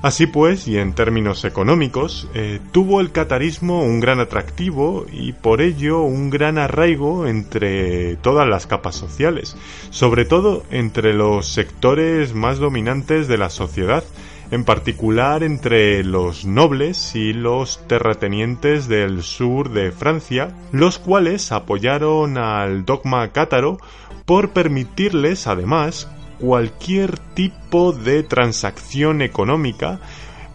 Así 0.02 0.26
pues, 0.26 0.66
y 0.66 0.78
en 0.78 0.94
términos 0.94 1.44
económicos, 1.44 2.26
eh, 2.34 2.58
tuvo 2.72 3.02
el 3.02 3.12
catarismo 3.12 3.82
un 3.82 4.00
gran 4.00 4.18
atractivo 4.18 5.04
y 5.12 5.34
por 5.34 5.60
ello 5.60 6.00
un 6.00 6.30
gran 6.30 6.56
arraigo 6.56 7.26
entre 7.26 8.16
todas 8.16 8.48
las 8.48 8.66
capas 8.66 8.96
sociales, 8.96 9.56
sobre 9.90 10.24
todo 10.24 10.64
entre 10.70 11.12
los 11.12 11.48
sectores 11.48 12.34
más 12.34 12.58
dominantes 12.58 13.28
de 13.28 13.36
la 13.36 13.50
sociedad, 13.50 14.02
en 14.50 14.64
particular 14.64 15.42
entre 15.42 16.02
los 16.02 16.44
nobles 16.44 17.14
y 17.14 17.32
los 17.32 17.86
terratenientes 17.86 18.88
del 18.88 19.22
sur 19.22 19.70
de 19.70 19.92
Francia, 19.92 20.54
los 20.72 20.98
cuales 20.98 21.52
apoyaron 21.52 22.36
al 22.36 22.84
dogma 22.84 23.28
cátaro 23.28 23.78
por 24.24 24.50
permitirles 24.50 25.46
además 25.46 26.08
cualquier 26.40 27.18
tipo 27.18 27.92
de 27.92 28.22
transacción 28.22 29.22
económica 29.22 30.00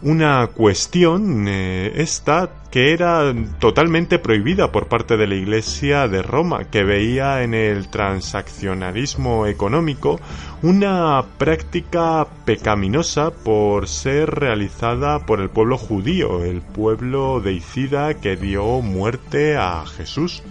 una 0.06 0.46
cuestión 0.54 1.48
eh, 1.48 1.94
esta 1.96 2.52
que 2.70 2.94
era 2.94 3.34
totalmente 3.58 4.20
prohibida 4.20 4.72
por 4.72 4.88
parte 4.88 5.18
de 5.18 5.26
la 5.26 5.34
Iglesia 5.34 6.08
de 6.08 6.22
Roma, 6.22 6.66
que 6.66 6.84
veía 6.84 7.42
en 7.42 7.56
el 7.56 7.88
transaccionalismo 7.88 9.48
económico 9.48 10.20
una 10.62 11.26
práctica 11.40 12.28
pecaminosa 12.46 13.32
por 13.32 13.88
ser 13.88 14.30
realizada 14.30 15.26
por 15.26 15.42
el 15.42 15.50
pueblo 15.50 15.78
judío, 15.78 16.44
el 16.44 16.62
pueblo 16.62 17.40
deicida 17.40 18.14
que 18.14 18.36
dio 18.36 18.82
muerte 18.82 19.58
a 19.58 19.86
Jesús. 19.88 20.44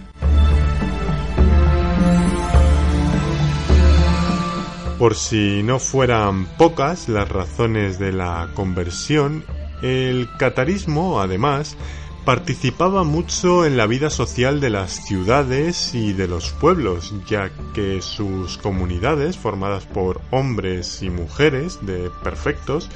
Por 4.97 5.15
si 5.15 5.61
no 5.61 5.79
fueran 5.79 6.45
pocas 6.57 7.09
las 7.09 7.27
razones 7.27 7.99
de 7.99 8.13
la 8.13 8.49
conversión, 8.53 9.43
el 9.81 10.29
catarismo, 10.39 11.19
además, 11.19 11.75
participaba 12.23 13.03
mucho 13.03 13.65
en 13.65 13.75
la 13.75 13.87
vida 13.87 14.09
social 14.09 14.61
de 14.61 14.69
las 14.69 15.05
ciudades 15.05 15.93
y 15.93 16.13
de 16.13 16.29
los 16.29 16.51
pueblos, 16.51 17.13
ya 17.27 17.51
que 17.73 18.01
sus 18.01 18.57
comunidades, 18.57 19.37
formadas 19.37 19.85
por 19.85 20.21
hombres 20.31 21.01
y 21.03 21.09
mujeres 21.09 21.85
de 21.85 22.09
perfectos, 22.23 22.89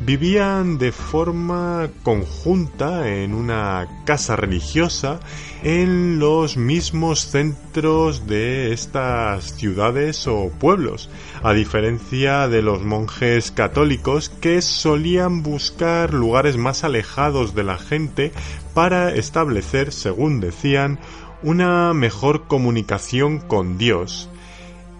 vivían 0.00 0.78
de 0.78 0.92
forma 0.92 1.90
conjunta 2.02 3.08
en 3.08 3.34
una 3.34 3.86
casa 4.04 4.34
religiosa 4.34 5.20
en 5.62 6.18
los 6.18 6.56
mismos 6.56 7.26
centros 7.26 8.26
de 8.26 8.72
estas 8.72 9.56
ciudades 9.56 10.26
o 10.26 10.50
pueblos, 10.58 11.10
a 11.42 11.52
diferencia 11.52 12.48
de 12.48 12.62
los 12.62 12.82
monjes 12.82 13.50
católicos 13.50 14.30
que 14.30 14.62
solían 14.62 15.42
buscar 15.42 16.14
lugares 16.14 16.56
más 16.56 16.82
alejados 16.82 17.54
de 17.54 17.64
la 17.64 17.76
gente 17.76 18.32
para 18.72 19.14
establecer, 19.14 19.92
según 19.92 20.40
decían, 20.40 20.98
una 21.42 21.92
mejor 21.92 22.46
comunicación 22.46 23.38
con 23.38 23.76
Dios 23.76 24.29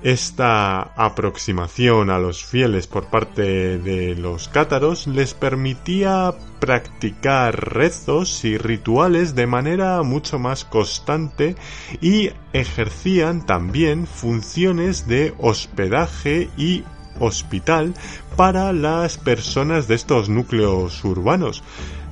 esta 0.02 0.83
aproximación 0.97 2.11
a 2.11 2.19
los 2.19 2.45
fieles 2.45 2.87
por 2.87 3.07
parte 3.07 3.78
de 3.78 4.14
los 4.16 4.49
cátaros 4.49 5.07
les 5.07 5.35
permitía 5.35 6.35
practicar 6.59 7.75
rezos 7.75 8.45
y 8.45 8.57
rituales 8.59 9.35
de 9.35 9.47
manera 9.47 10.02
mucho 10.02 10.38
más 10.38 10.64
constante 10.64 11.57
y 12.00 12.30
ejercían 12.52 13.47
también 13.47 14.07
funciones 14.07 15.07
de 15.07 15.35
hospedaje 15.38 16.50
y 16.57 16.85
hospital 17.21 17.95
para 18.37 18.73
las 18.73 19.19
personas 19.19 19.87
de 19.87 19.95
estos 19.95 20.29
núcleos 20.29 21.05
urbanos, 21.05 21.62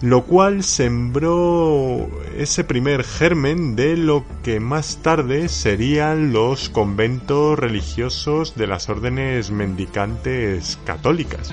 lo 0.00 0.25
cual 0.25 0.62
sembró 0.62 2.09
ese 2.37 2.62
primer 2.62 3.03
germen 3.03 3.75
de 3.75 3.97
lo 3.97 4.25
que 4.45 4.61
más 4.61 4.99
tarde 5.03 5.49
serían 5.49 6.33
los 6.33 6.69
conventos 6.69 7.59
religiosos 7.59 8.55
de 8.55 8.67
las 8.69 8.88
órdenes 8.88 9.50
mendicantes 9.50 10.79
católicas. 10.85 11.53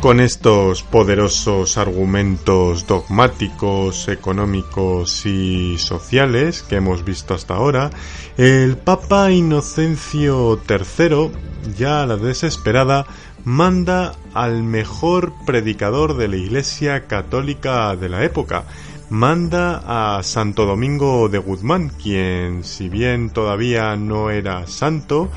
Con 0.00 0.20
estos 0.20 0.84
poderosos 0.84 1.76
argumentos 1.76 2.86
dogmáticos, 2.86 4.06
económicos 4.06 5.26
y 5.26 5.76
sociales 5.76 6.62
que 6.62 6.76
hemos 6.76 7.04
visto 7.04 7.34
hasta 7.34 7.54
ahora, 7.54 7.90
el 8.36 8.76
Papa 8.76 9.32
Inocencio 9.32 10.60
III, 10.68 11.32
ya 11.76 12.02
a 12.02 12.06
la 12.06 12.16
desesperada, 12.16 13.06
manda 13.44 14.14
al 14.34 14.62
mejor 14.62 15.32
predicador 15.44 16.16
de 16.16 16.28
la 16.28 16.36
Iglesia 16.36 17.08
católica 17.08 17.96
de 17.96 18.08
la 18.08 18.24
época, 18.24 18.66
manda 19.10 20.16
a 20.18 20.22
Santo 20.22 20.64
Domingo 20.64 21.28
de 21.28 21.38
Guzmán, 21.38 21.88
quien, 21.88 22.62
si 22.62 22.88
bien 22.88 23.30
todavía 23.30 23.96
no 23.96 24.30
era 24.30 24.68
santo, 24.68 25.28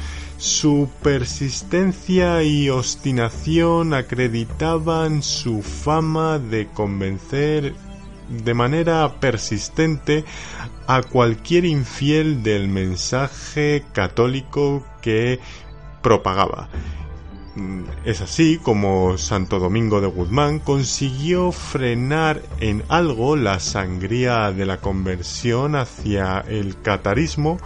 Su 0.41 0.89
persistencia 1.03 2.41
y 2.41 2.67
obstinación 2.67 3.93
acreditaban 3.93 5.21
su 5.21 5.62
fama 5.62 6.39
de 6.39 6.67
convencer 6.67 7.75
de 8.27 8.53
manera 8.55 9.19
persistente 9.19 10.25
a 10.88 11.03
cualquier 11.03 11.65
infiel 11.65 12.41
del 12.41 12.69
mensaje 12.69 13.83
católico 13.93 14.83
que 15.03 15.39
propagaba. 16.01 16.69
Es 18.03 18.21
así 18.21 18.57
como 18.57 19.19
Santo 19.19 19.60
Domingo 19.60 20.01
de 20.01 20.07
Guzmán 20.07 20.57
consiguió 20.57 21.51
frenar 21.51 22.41
en 22.60 22.81
algo 22.89 23.36
la 23.36 23.60
sangría 23.60 24.51
de 24.51 24.65
la 24.65 24.77
conversión 24.77 25.75
hacia 25.75 26.39
el 26.39 26.81
catarismo 26.81 27.60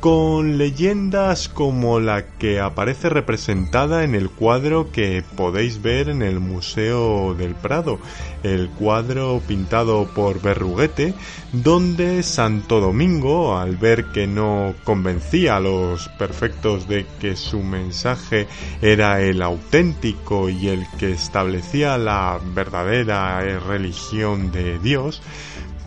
con 0.00 0.56
leyendas 0.56 1.50
como 1.50 2.00
la 2.00 2.24
que 2.38 2.58
aparece 2.58 3.10
representada 3.10 4.02
en 4.02 4.14
el 4.14 4.30
cuadro 4.30 4.90
que 4.90 5.22
podéis 5.36 5.82
ver 5.82 6.08
en 6.08 6.22
el 6.22 6.40
Museo 6.40 7.34
del 7.34 7.54
Prado, 7.54 7.98
el 8.42 8.70
cuadro 8.70 9.42
pintado 9.46 10.06
por 10.14 10.40
Berruguete, 10.40 11.12
donde 11.52 12.22
Santo 12.22 12.80
Domingo, 12.80 13.58
al 13.58 13.76
ver 13.76 14.06
que 14.06 14.26
no 14.26 14.74
convencía 14.84 15.56
a 15.56 15.60
los 15.60 16.08
perfectos 16.08 16.88
de 16.88 17.04
que 17.20 17.36
su 17.36 17.60
mensaje 17.62 18.46
era 18.80 19.20
el 19.20 19.42
auténtico 19.42 20.48
y 20.48 20.68
el 20.68 20.86
que 20.98 21.12
establecía 21.12 21.98
la 21.98 22.40
verdadera 22.54 23.40
religión 23.58 24.50
de 24.50 24.78
Dios, 24.78 25.20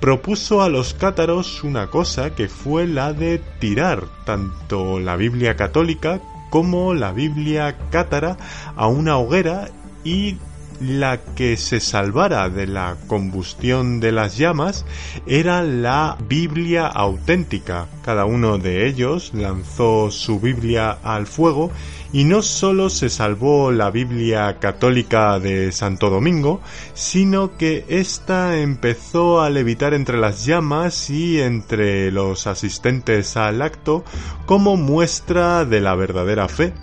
propuso 0.04 0.62
a 0.62 0.68
los 0.68 0.94
cátaros 0.94 1.64
una 1.64 1.88
cosa 1.88 2.36
que 2.36 2.50
fue 2.50 2.88
la 2.88 3.14
de 3.14 3.40
tirar 3.60 4.04
tanto 4.26 5.00
la 5.00 5.16
Biblia 5.16 5.56
católica 5.56 6.20
como 6.50 6.94
la 6.94 7.14
Biblia 7.14 7.78
cátara 7.90 8.36
a 8.76 8.88
una 8.88 9.16
hoguera 9.16 9.70
y 10.04 10.40
la 10.80 11.20
que 11.36 11.58
se 11.58 11.80
salvara 11.80 12.50
de 12.50 12.68
la 12.68 12.98
combustión 13.08 14.00
de 14.00 14.12
las 14.12 14.38
llamas 14.38 14.86
era 15.26 15.64
la 15.64 16.18
Biblia 16.28 16.88
auténtica. 16.88 17.88
Cada 18.04 18.26
uno 18.26 18.58
de 18.58 18.88
ellos 18.88 19.32
lanzó 19.34 20.12
su 20.12 20.40
Biblia 20.40 20.98
al 21.04 21.28
fuego 21.28 21.72
y 22.12 22.26
no 22.26 22.44
solo 22.44 22.90
se 22.90 23.10
salvó 23.10 23.72
la 23.72 23.90
Biblia 23.90 24.60
católica 24.60 25.40
de 25.40 25.72
Santo 25.72 26.10
Domingo, 26.10 26.62
sino 26.94 27.58
que 27.58 27.86
ésta 27.90 28.60
empezó 28.60 29.42
a 29.42 29.50
levitar 29.50 29.94
entre 29.94 30.20
las 30.20 30.46
llamas 30.46 31.10
y 31.10 31.42
entre 31.42 32.12
los 32.12 32.46
asistentes 32.46 33.36
al 33.36 33.62
acto 33.62 34.06
como 34.46 34.78
muestra 34.78 35.66
de 35.66 35.82
la 35.82 35.96
verdadera 35.96 36.48
fe. 36.48 36.74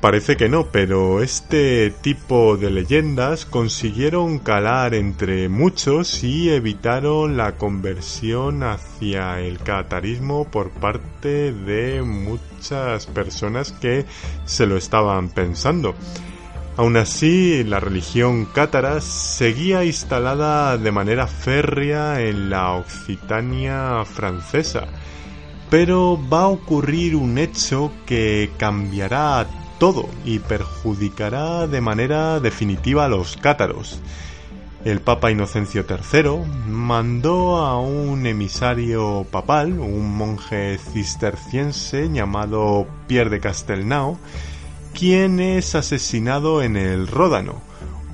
Parece 0.00 0.36
que 0.36 0.48
no, 0.48 0.66
pero 0.66 1.22
este 1.22 1.90
tipo 1.90 2.56
de 2.56 2.70
leyendas 2.70 3.44
consiguieron 3.44 4.38
calar 4.38 4.94
entre 4.94 5.48
muchos 5.48 6.22
y 6.22 6.50
evitaron 6.50 7.36
la 7.36 7.56
conversión 7.56 8.62
hacia 8.62 9.40
el 9.40 9.58
catarismo 9.58 10.44
por 10.44 10.70
parte 10.70 11.52
de 11.52 12.02
muchas 12.02 13.06
personas 13.06 13.72
que 13.72 14.06
se 14.44 14.66
lo 14.66 14.76
estaban 14.76 15.30
pensando. 15.30 15.96
Aún 16.76 16.96
así, 16.96 17.64
la 17.64 17.80
religión 17.80 18.44
cátara 18.44 19.00
seguía 19.00 19.84
instalada 19.84 20.78
de 20.78 20.92
manera 20.92 21.26
férrea 21.26 22.20
en 22.20 22.50
la 22.50 22.74
Occitania 22.74 24.04
francesa. 24.04 24.86
Pero 25.70 26.16
va 26.32 26.42
a 26.42 26.48
ocurrir 26.48 27.16
un 27.16 27.36
hecho 27.36 27.90
que 28.06 28.52
cambiará 28.58 29.48
todo 29.78 30.08
y 30.24 30.38
perjudicará 30.38 31.66
de 31.66 31.80
manera 31.80 32.40
definitiva 32.40 33.04
a 33.04 33.08
los 33.08 33.36
cátaros. 33.36 34.00
El 34.84 35.00
Papa 35.00 35.30
Inocencio 35.30 35.84
III 35.88 36.44
mandó 36.68 37.56
a 37.58 37.80
un 37.80 38.26
emisario 38.26 39.26
papal, 39.30 39.78
un 39.78 40.16
monje 40.16 40.78
cisterciense 40.78 42.08
llamado 42.12 42.86
Pierre 43.06 43.30
de 43.30 43.40
Castelnau, 43.40 44.18
quien 44.94 45.40
es 45.40 45.74
asesinado 45.74 46.62
en 46.62 46.76
el 46.76 47.08
Ródano, 47.08 47.60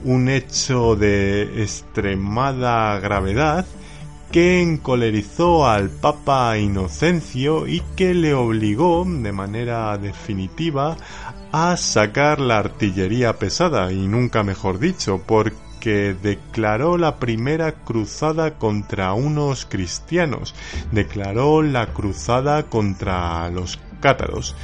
un 0.05 0.29
hecho 0.29 0.97
de 0.97 1.63
extremada 1.63 2.99
gravedad 2.99 3.67
que 4.35 4.61
encolerizó 4.61 5.65
al 5.65 5.91
Papa 5.91 6.59
Inocencio 6.59 7.69
y 7.69 7.81
que 7.95 8.15
le 8.15 8.35
obligó 8.35 9.07
de 9.07 9.31
manera 9.31 9.97
definitiva 9.97 10.97
a 11.53 11.77
sacar 11.77 12.41
la 12.41 12.59
artillería 12.59 13.39
pesada, 13.39 13.93
y 13.93 14.09
nunca 14.09 14.43
mejor 14.43 14.81
dicho, 14.81 15.23
porque 15.25 16.17
declaró 16.21 16.99
la 16.99 17.21
primera 17.21 17.77
cruzada 17.85 18.55
contra 18.59 19.13
unos 19.13 19.67
cristianos, 19.67 20.53
declaró 20.91 21.63
la 21.63 21.87
cruzada 21.93 22.65
contra 22.65 23.49
los 23.51 23.79
cátaros, 24.01 24.57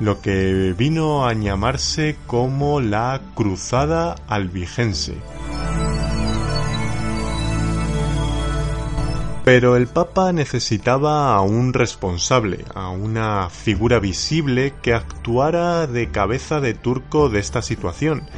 lo 0.00 0.22
que 0.22 0.74
vino 0.74 1.26
a 1.26 1.34
llamarse 1.34 2.16
como 2.26 2.80
la 2.80 3.20
Cruzada 3.34 4.14
Albigense. 4.26 5.16
Pero 9.50 9.76
el 9.76 9.86
Papa 9.86 10.30
necesitaba 10.30 11.34
a 11.34 11.40
un 11.40 11.72
responsable, 11.72 12.66
a 12.74 12.90
una 12.90 13.48
figura 13.48 13.98
visible 13.98 14.74
que 14.82 14.92
actuara 14.92 15.86
de 15.86 16.10
cabeza 16.10 16.60
de 16.60 16.74
turco 16.74 17.30
de 17.30 17.40
esta 17.40 17.62
situación. 17.62 18.28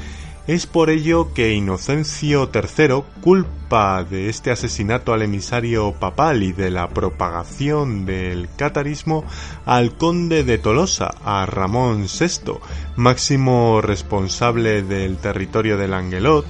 Es 0.50 0.66
por 0.66 0.90
ello 0.90 1.32
que 1.32 1.52
Inocencio 1.52 2.50
III 2.52 3.04
culpa 3.20 4.02
de 4.02 4.28
este 4.28 4.50
asesinato 4.50 5.12
al 5.12 5.22
emisario 5.22 5.92
papal 5.92 6.42
y 6.42 6.50
de 6.50 6.72
la 6.72 6.88
propagación 6.88 8.04
del 8.04 8.48
catarismo 8.56 9.24
al 9.64 9.96
conde 9.96 10.42
de 10.42 10.58
Tolosa, 10.58 11.14
a 11.24 11.46
Ramón 11.46 12.06
VI, 12.06 12.54
máximo 12.96 13.80
responsable 13.80 14.82
del 14.82 15.18
territorio 15.18 15.76
del 15.76 15.94
Angelot, 15.94 16.46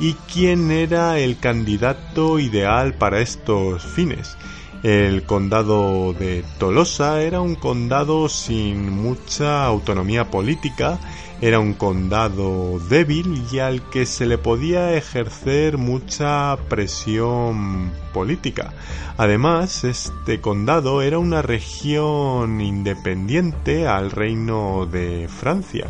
y 0.00 0.14
quién 0.32 0.72
era 0.72 1.20
el 1.20 1.38
candidato 1.38 2.40
ideal 2.40 2.94
para 2.94 3.20
estos 3.20 3.84
fines. 3.84 4.36
El 4.82 5.22
condado 5.22 6.12
de 6.12 6.44
Tolosa 6.58 7.22
era 7.22 7.40
un 7.40 7.54
condado 7.54 8.28
sin 8.28 8.90
mucha 8.90 9.64
autonomía 9.64 10.28
política, 10.28 10.98
era 11.40 11.60
un 11.60 11.74
condado 11.74 12.78
débil 12.88 13.42
y 13.52 13.58
al 13.58 13.82
que 13.90 14.06
se 14.06 14.26
le 14.26 14.38
podía 14.38 14.94
ejercer 14.94 15.78
mucha 15.78 16.56
presión 16.68 17.92
política. 18.12 18.72
Además, 19.16 19.84
este 19.84 20.40
condado 20.40 21.02
era 21.02 21.18
una 21.18 21.42
región 21.42 22.60
independiente 22.60 23.86
al 23.86 24.10
reino 24.10 24.86
de 24.86 25.28
Francia 25.28 25.86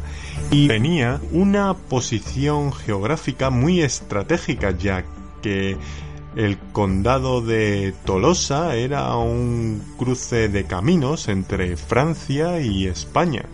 y 0.51 0.69
tenía 0.69 1.21
una 1.33 1.75
posición 1.75 2.73
geográfica 2.73 3.51
muy 3.51 3.81
estratégica 3.81 4.73
ya 4.73 5.05
que 5.43 5.77
el 6.37 6.59
condado 6.59 7.41
de 7.43 7.95
Tolosa 8.05 8.75
era 8.75 9.15
un 9.17 9.83
cruce 9.97 10.49
de 10.49 10.65
caminos 10.65 11.29
entre 11.29 11.77
Francia 11.77 12.61
y 12.61 12.87
España. 12.87 13.45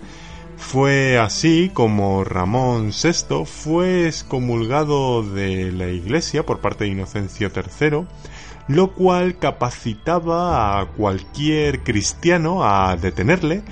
Fue 0.60 1.18
así 1.18 1.68
como 1.74 2.22
Ramón 2.22 2.90
VI 2.90 3.44
fue 3.44 4.06
excomulgado 4.06 5.24
de 5.24 5.72
la 5.72 5.88
Iglesia 5.88 6.46
por 6.46 6.60
parte 6.60 6.84
de 6.84 6.90
Inocencio 6.90 7.50
III, 7.52 8.04
lo 8.68 8.92
cual 8.92 9.38
capacitaba 9.38 10.78
a 10.80 10.86
cualquier 10.86 11.82
cristiano 11.82 12.64
a 12.64 12.94
detenerle 12.94 13.64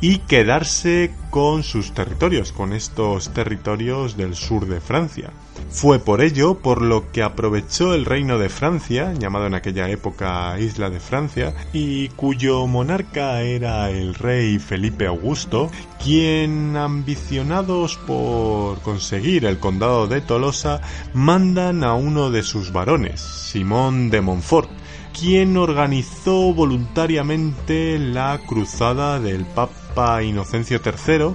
y 0.00 0.18
quedarse 0.18 1.12
con 1.30 1.64
sus 1.64 1.92
territorios, 1.92 2.52
con 2.52 2.72
estos 2.72 3.34
territorios 3.34 4.16
del 4.16 4.36
sur 4.36 4.66
de 4.66 4.80
Francia. 4.80 5.30
Fue 5.70 5.98
por 5.98 6.20
ello 6.22 6.58
por 6.58 6.82
lo 6.82 7.10
que 7.10 7.22
aprovechó 7.22 7.94
el 7.94 8.04
reino 8.04 8.38
de 8.38 8.48
Francia, 8.48 9.12
llamado 9.12 9.46
en 9.46 9.54
aquella 9.54 9.88
época 9.88 10.58
Isla 10.58 10.88
de 10.88 11.00
Francia, 11.00 11.54
y 11.72 12.08
cuyo 12.10 12.66
monarca 12.66 13.42
era 13.42 13.90
el 13.90 14.14
rey 14.14 14.58
Felipe 14.58 15.06
Augusto, 15.06 15.70
quien, 16.02 16.76
ambicionados 16.76 17.96
por 18.06 18.80
conseguir 18.82 19.44
el 19.46 19.58
condado 19.58 20.06
de 20.06 20.20
Tolosa, 20.20 20.80
mandan 21.12 21.82
a 21.82 21.94
uno 21.94 22.30
de 22.30 22.42
sus 22.42 22.72
varones, 22.72 23.20
Simón 23.20 24.10
de 24.10 24.20
Montfort, 24.20 24.70
quien 25.18 25.56
organizó 25.56 26.52
voluntariamente 26.52 27.98
la 27.98 28.40
cruzada 28.46 29.20
del 29.20 29.44
Papa 29.44 30.22
Inocencio 30.22 30.80
III 30.84 31.34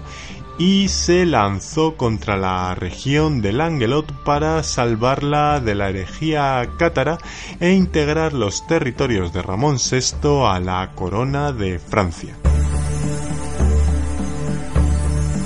y 0.60 0.90
se 0.90 1.26
lanzó 1.26 1.96
contra 1.96 2.38
la 2.38 2.76
región 2.76 3.42
del 3.42 3.62
Angelot 3.62 4.12
para 4.24 4.62
salvarla 4.62 5.62
de 5.62 5.74
la 5.74 5.90
herejía 5.90 6.70
cátara 6.78 7.18
e 7.62 7.72
integrar 7.72 8.34
los 8.34 8.68
territorios 8.68 9.32
de 9.32 9.42
Ramón 9.42 9.78
VI 9.78 10.46
a 10.46 10.60
la 10.60 10.92
corona 10.96 11.54
de 11.54 11.80
Francia. 11.80 12.36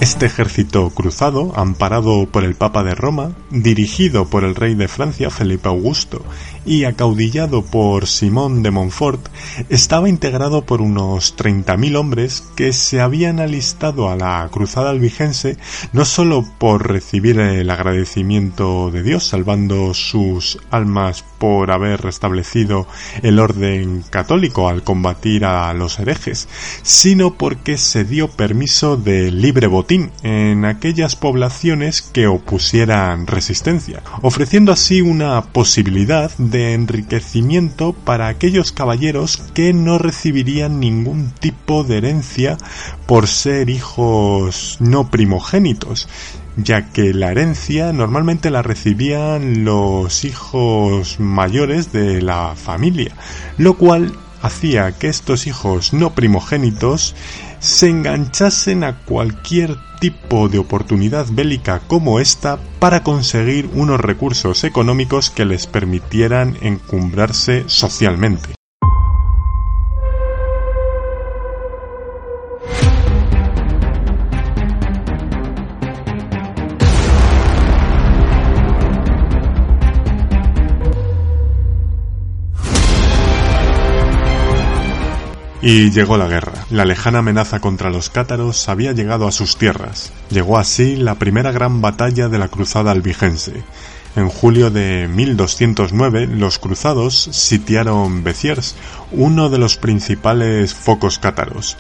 Este 0.04 0.26
ejército 0.26 0.89
cruzado, 0.89 1.54
amparado 1.56 2.26
por 2.26 2.43
el 2.43 2.56
Papa 2.56 2.84
de 2.84 2.93
Roma, 2.93 3.32
dirigido 3.52 4.26
por 4.26 4.43
el 4.43 4.54
rey 4.54 4.76
de 4.76 4.89
Francia 4.89 5.30
Felipe 5.30 5.69
Augusto 5.69 6.26
y 6.65 6.86
acaudillado 6.86 7.63
por 7.63 8.08
Simón 8.08 8.63
de 8.63 8.71
Montfort, 8.71 9.28
estaba 9.69 10.10
integrado 10.10 10.65
por 10.65 10.82
unos 10.82 11.36
30.000 11.36 11.97
hombres 11.97 12.43
que 12.56 12.73
se 12.73 13.02
habían 13.02 13.39
alistado 13.39 14.10
a 14.10 14.15
la 14.15 14.47
cruzada 14.52 14.89
albigense 14.89 15.58
no 15.91 16.06
sólo 16.06 16.45
por 16.58 16.88
recibir 16.88 17.39
el 17.39 17.69
agradecimiento 17.69 18.91
de 18.91 19.04
Dios 19.04 19.28
salvando 19.28 19.93
sus 19.93 20.60
almas 20.71 21.23
por 21.38 21.71
haber 21.71 22.02
restablecido 22.02 22.88
el 23.21 23.39
orden 23.39 24.04
católico 24.10 24.69
al 24.69 24.84
combatir 24.84 25.45
a 25.45 25.73
los 25.73 25.99
herejes, 25.99 26.47
sino 26.84 27.34
porque 27.34 27.78
se 27.78 28.06
dio 28.06 28.30
permiso 28.30 28.95
de 28.95 29.32
libre 29.32 29.67
botín 29.67 30.12
en 30.23 30.65
aquellas 30.65 31.15
poblaciones 31.15 32.02
que 32.02 32.28
opusieran 32.28 33.28
resistencia, 33.28 34.02
ofreciendo 34.21 34.71
así 34.71 35.02
una 35.02 35.41
posibilidad 35.41 36.32
de 36.38 36.52
enriquecimiento 36.53 37.93
para 37.93 38.27
aquellos 38.27 38.71
caballeros 38.71 39.37
que 39.53 39.73
no 39.73 39.97
recibirían 39.97 40.79
ningún 40.79 41.31
tipo 41.31 41.83
de 41.83 41.97
herencia 41.97 42.57
por 43.05 43.27
ser 43.27 43.69
hijos 43.69 44.77
no 44.79 45.09
primogénitos, 45.09 46.07
ya 46.55 46.91
que 46.91 47.13
la 47.13 47.31
herencia 47.31 47.93
normalmente 47.93 48.51
la 48.51 48.61
recibían 48.61 49.63
los 49.65 50.23
hijos 50.23 51.19
mayores 51.19 51.91
de 51.91 52.21
la 52.21 52.55
familia, 52.55 53.15
lo 53.57 53.75
cual 53.75 54.13
hacía 54.41 54.91
que 54.91 55.07
estos 55.07 55.47
hijos 55.47 55.93
no 55.93 56.13
primogénitos 56.13 57.15
se 57.63 57.89
enganchasen 57.89 58.84
a 58.84 58.97
cualquier 59.06 59.78
tipo 60.02 60.49
de 60.49 60.60
oportunidad 60.60 61.28
bélica 61.32 61.80
como 61.88 62.19
esta 62.19 62.60
para 62.80 63.04
conseguir 63.04 63.69
unos 63.73 64.02
recursos 64.02 64.65
económicos 64.65 65.30
que 65.30 65.45
les 65.45 65.65
permitieran 65.65 66.58
encumbrarse 66.62 67.63
socialmente. 67.67 68.56
Y 85.65 85.91
llegó 85.91 86.17
la 86.17 86.28
guerra. 86.28 86.65
La 86.69 86.84
lejana 86.84 87.19
amenaza 87.19 87.62
contra 87.62 87.89
los 87.89 88.10
cátaros 88.10 88.67
había 88.67 88.91
llegado 88.91 89.30
a 89.30 89.32
sus 89.32 89.56
tierras. 89.56 90.12
Llegó 90.30 90.58
así 90.58 90.97
la 90.97 91.15
primera 91.15 91.54
gran 91.54 91.80
batalla 91.80 92.28
de 92.28 92.38
la 92.38 92.49
cruzada 92.49 92.91
albigense. 92.91 93.63
En 94.17 94.28
julio 94.28 94.71
de 94.71 95.08
1209 95.08 96.28
los 96.28 96.60
cruzados 96.60 97.30
sitiaron 97.32 98.26
Béziers, 98.26 98.76
uno 99.13 99.49
de 99.49 99.58
los 99.58 99.78
principales 99.78 100.73
focos 100.73 101.17
cátaros. 101.17 101.78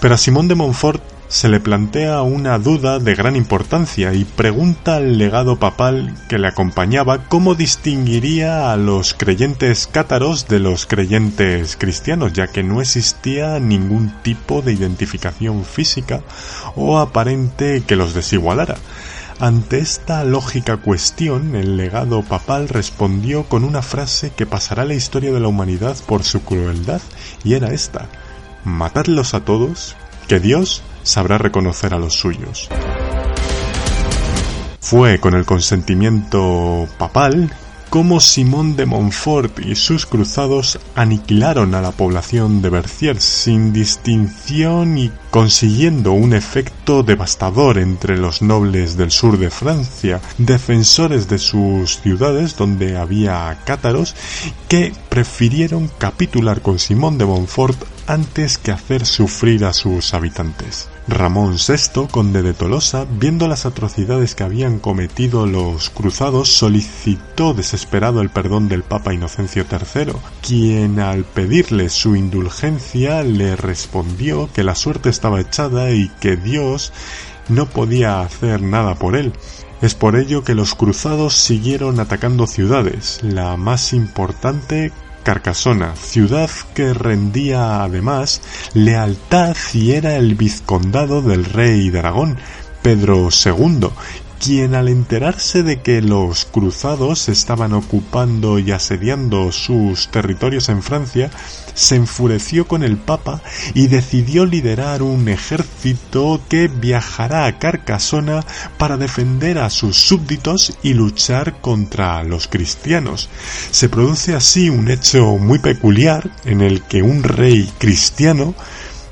Pero 0.00 0.14
a 0.14 0.18
Simón 0.18 0.48
de 0.48 0.56
Montfort 0.56 1.00
se 1.32 1.48
le 1.48 1.60
plantea 1.60 2.20
una 2.20 2.58
duda 2.58 2.98
de 2.98 3.14
gran 3.14 3.36
importancia 3.36 4.12
y 4.12 4.26
pregunta 4.26 4.96
al 4.96 5.16
legado 5.16 5.56
papal 5.56 6.14
que 6.28 6.38
le 6.38 6.46
acompañaba 6.46 7.26
cómo 7.28 7.54
distinguiría 7.54 8.70
a 8.70 8.76
los 8.76 9.14
creyentes 9.14 9.86
cátaros 9.86 10.46
de 10.46 10.58
los 10.58 10.84
creyentes 10.84 11.78
cristianos, 11.78 12.34
ya 12.34 12.48
que 12.48 12.62
no 12.62 12.82
existía 12.82 13.58
ningún 13.60 14.12
tipo 14.22 14.60
de 14.60 14.74
identificación 14.74 15.64
física 15.64 16.20
o 16.76 16.98
aparente 16.98 17.82
que 17.86 17.96
los 17.96 18.12
desigualara. 18.12 18.76
Ante 19.40 19.78
esta 19.78 20.24
lógica 20.24 20.76
cuestión, 20.76 21.56
el 21.56 21.78
legado 21.78 22.20
papal 22.20 22.68
respondió 22.68 23.44
con 23.44 23.64
una 23.64 23.80
frase 23.80 24.32
que 24.36 24.44
pasará 24.44 24.82
a 24.82 24.86
la 24.86 24.94
historia 24.94 25.32
de 25.32 25.40
la 25.40 25.48
humanidad 25.48 25.96
por 26.06 26.24
su 26.24 26.42
crueldad, 26.42 27.00
y 27.42 27.54
era 27.54 27.72
esta, 27.72 28.08
matadlos 28.64 29.32
a 29.32 29.46
todos, 29.46 29.96
que 30.28 30.38
Dios 30.38 30.82
sabrá 31.02 31.38
reconocer 31.38 31.94
a 31.94 31.98
los 31.98 32.14
suyos. 32.14 32.68
Fue 34.80 35.18
con 35.20 35.34
el 35.34 35.44
consentimiento 35.44 36.86
papal 36.98 37.50
como 37.88 38.20
Simón 38.20 38.74
de 38.74 38.86
Montfort 38.86 39.58
y 39.60 39.74
sus 39.74 40.06
cruzados 40.06 40.78
aniquilaron 40.94 41.74
a 41.74 41.82
la 41.82 41.92
población 41.92 42.62
de 42.62 42.70
Berciers 42.70 43.22
sin 43.22 43.72
distinción 43.72 44.96
y 44.96 45.12
consiguiendo 45.32 46.12
un 46.12 46.34
efecto 46.34 47.02
devastador 47.02 47.78
entre 47.78 48.18
los 48.18 48.42
nobles 48.42 48.98
del 48.98 49.10
sur 49.10 49.38
de 49.38 49.48
Francia, 49.48 50.20
defensores 50.36 51.26
de 51.26 51.38
sus 51.38 52.00
ciudades 52.00 52.54
donde 52.54 52.98
había 52.98 53.58
cátaros, 53.64 54.14
que 54.68 54.92
prefirieron 55.08 55.88
capitular 55.96 56.60
con 56.60 56.78
Simón 56.78 57.16
de 57.16 57.24
Montfort 57.24 57.82
antes 58.06 58.58
que 58.58 58.72
hacer 58.72 59.06
sufrir 59.06 59.64
a 59.64 59.72
sus 59.72 60.12
habitantes. 60.12 60.90
Ramón 61.08 61.56
VI, 61.56 62.06
conde 62.10 62.42
de 62.42 62.54
Tolosa, 62.54 63.06
viendo 63.18 63.48
las 63.48 63.66
atrocidades 63.66 64.36
que 64.36 64.44
habían 64.44 64.78
cometido 64.78 65.46
los 65.46 65.90
cruzados, 65.90 66.48
solicitó 66.48 67.54
desesperado 67.54 68.20
el 68.20 68.30
perdón 68.30 68.68
del 68.68 68.84
Papa 68.84 69.12
Inocencio 69.12 69.66
III, 69.68 70.12
quien 70.46 71.00
al 71.00 71.24
pedirle 71.24 71.88
su 71.88 72.14
indulgencia 72.14 73.24
le 73.24 73.56
respondió 73.56 74.48
que 74.52 74.62
la 74.62 74.76
suerte 74.76 75.10
estaba 75.22 75.40
echada 75.40 75.92
y 75.92 76.08
que 76.18 76.34
Dios 76.34 76.92
no 77.48 77.66
podía 77.66 78.22
hacer 78.22 78.60
nada 78.60 78.96
por 78.96 79.14
él. 79.14 79.32
Es 79.80 79.94
por 79.94 80.16
ello 80.16 80.42
que 80.42 80.56
los 80.56 80.74
cruzados 80.74 81.34
siguieron 81.34 82.00
atacando 82.00 82.48
ciudades, 82.48 83.20
la 83.22 83.56
más 83.56 83.92
importante 83.92 84.90
Carcasona, 85.22 85.94
ciudad 85.94 86.50
que 86.74 86.92
rendía 86.92 87.84
además 87.84 88.42
lealtad 88.74 89.56
y 89.72 89.92
era 89.92 90.16
el 90.16 90.34
vizcondado 90.34 91.22
del 91.22 91.44
rey 91.44 91.90
de 91.90 92.00
Aragón, 92.00 92.38
Pedro 92.82 93.28
II, 93.30 93.90
quien 94.44 94.74
al 94.74 94.88
enterarse 94.88 95.62
de 95.62 95.82
que 95.82 96.02
los 96.02 96.46
cruzados 96.46 97.28
estaban 97.28 97.72
ocupando 97.72 98.58
y 98.58 98.72
asediando 98.72 99.52
sus 99.52 100.08
territorios 100.08 100.68
en 100.68 100.82
Francia, 100.82 101.30
se 101.74 101.94
enfureció 101.94 102.66
con 102.66 102.82
el 102.82 102.96
Papa 102.96 103.40
y 103.72 103.86
decidió 103.86 104.44
liderar 104.44 105.02
un 105.02 105.28
ejército 105.28 106.40
que 106.48 106.66
viajará 106.66 107.46
a 107.46 107.60
Carcasona 107.60 108.44
para 108.78 108.96
defender 108.96 109.58
a 109.58 109.70
sus 109.70 109.96
súbditos 109.96 110.76
y 110.82 110.94
luchar 110.94 111.60
contra 111.60 112.24
los 112.24 112.48
cristianos. 112.48 113.28
Se 113.70 113.88
produce 113.88 114.34
así 114.34 114.68
un 114.68 114.90
hecho 114.90 115.38
muy 115.38 115.60
peculiar 115.60 116.32
en 116.44 116.62
el 116.62 116.82
que 116.82 117.02
un 117.02 117.22
rey 117.22 117.70
cristiano 117.78 118.56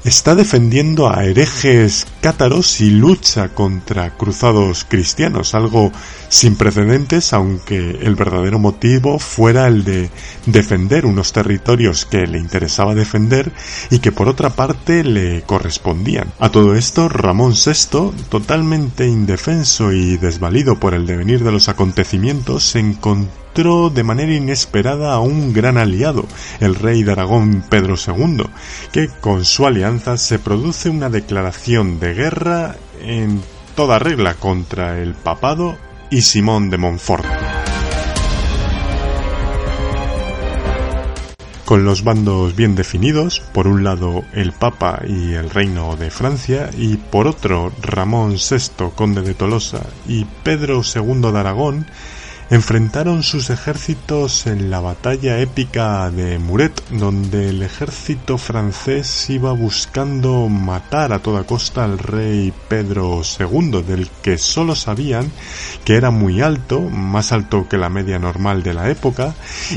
está 0.05 0.35
defendiendo 0.35 1.09
a 1.09 1.25
herejes 1.25 2.07
cátaros 2.21 2.81
y 2.81 2.91
lucha 2.91 3.49
contra 3.49 4.17
cruzados 4.17 4.85
cristianos, 4.89 5.55
algo 5.55 5.91
sin 6.29 6.57
precedentes, 6.57 7.33
aunque 7.33 7.99
el 8.03 8.15
verdadero 8.15 8.59
motivo 8.59 9.19
fuera 9.19 9.67
el 9.67 9.85
de 9.85 10.11
defender 10.47 11.07
unos 11.07 11.33
territorios 11.33 12.05
que 12.05 12.27
le 12.27 12.39
interesaba 12.39 12.95
defender 12.95 13.53
y 13.91 13.99
que 13.99 14.13
por 14.13 14.29
otra 14.29 14.51
parte 14.51 15.03
le 15.05 15.43
correspondían. 15.43 16.33
A 16.39 16.51
todo 16.51 16.75
esto, 16.75 17.09
Ramón 17.09 17.55
VI, 17.55 18.13
totalmente 18.29 19.07
indefenso 19.07 19.93
y 19.93 20.17
desvalido 20.17 20.79
por 20.79 20.95
el 20.95 21.07
devenir 21.07 21.43
de 21.43 21.53
los 21.53 21.69
acontecimientos, 21.69 22.65
se 22.65 22.81
encontró 22.81 23.41
de 23.93 24.05
manera 24.05 24.33
inesperada 24.33 25.13
a 25.13 25.21
un 25.21 25.53
gran 25.53 25.77
aliado, 25.77 26.25
el 26.61 26.77
rey 26.77 27.03
de 27.03 27.13
Aragón 27.13 27.65
Pedro 27.69 27.97
II, 27.97 28.45
que 28.93 29.09
con 29.21 29.45
su 29.45 29.67
alianza 29.67 30.17
se 30.17 30.39
produce 30.39 30.89
una 30.89 31.11
declaración 31.11 31.99
de 31.99 32.10
guerra 32.15 32.77
en 33.01 33.43
toda 33.75 33.99
regla 33.99 34.35
contra 34.35 34.99
el 34.99 35.15
papado 35.15 35.77
y 36.11 36.23
Simón 36.23 36.71
de 36.71 36.79
Montfort. 36.79 37.25
Con 41.65 41.85
los 41.85 42.03
bandos 42.03 42.57
bien 42.57 42.75
definidos, 42.75 43.43
por 43.53 43.69
un 43.69 43.85
lado 43.85 44.25
el 44.33 44.51
Papa 44.51 45.03
y 45.07 45.35
el 45.35 45.51
Reino 45.51 45.95
de 45.95 46.11
Francia, 46.11 46.69
y 46.77 46.97
por 46.97 47.29
otro 47.29 47.71
Ramón 47.81 48.33
VI, 48.33 48.91
conde 48.97 49.23
de 49.23 49.35
Tolosa, 49.35 49.87
y 50.05 50.25
Pedro 50.43 50.83
II 50.83 51.31
de 51.31 51.39
Aragón, 51.39 51.87
enfrentaron 52.51 53.23
sus 53.23 53.49
ejércitos 53.49 54.49
en 54.49 54.71
la 54.71 54.81
batalla 54.81 55.39
épica 55.39 56.11
de 56.11 56.41
Muret, 56.41 56.83
donde 56.91 57.49
el 57.49 57.63
ejército 57.63 58.39
francés 58.39 59.31
iba 59.31 59.53
buscando 59.53 60.49
matar 60.49 61.13
a 61.13 61.21
toda 61.21 61.45
costa 61.45 61.85
al 61.85 61.99
rey 61.99 62.53
Pedro 62.69 63.23
II, 63.39 63.83
del 63.83 64.11
que 64.21 64.37
solo 64.37 64.75
sabían 64.75 65.31
que 65.85 65.95
era 65.95 66.11
muy 66.11 66.41
alto, 66.41 66.81
más 66.81 67.31
alto 67.31 67.69
que 67.69 67.79
la 67.79 67.89
media 67.89 68.19
normal 68.19 68.65
de 68.65 68.75
la 68.75 68.91
época, 68.91 69.33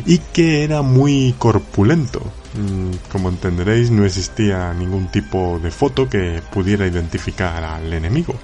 y 0.08 0.18
que 0.18 0.64
era 0.64 0.82
muy 0.82 1.36
corpulento. 1.38 2.24
Mm, 2.56 3.10
como 3.12 3.30
entenderéis, 3.30 3.90
no 3.90 4.06
existía 4.06 4.74
ningún 4.74 5.08
tipo 5.08 5.60
de 5.62 5.72
foto 5.72 6.08
que 6.08 6.42
pudiera 6.52 6.86
identificar 6.86 7.64
al 7.64 7.92
enemigo. 7.92 8.36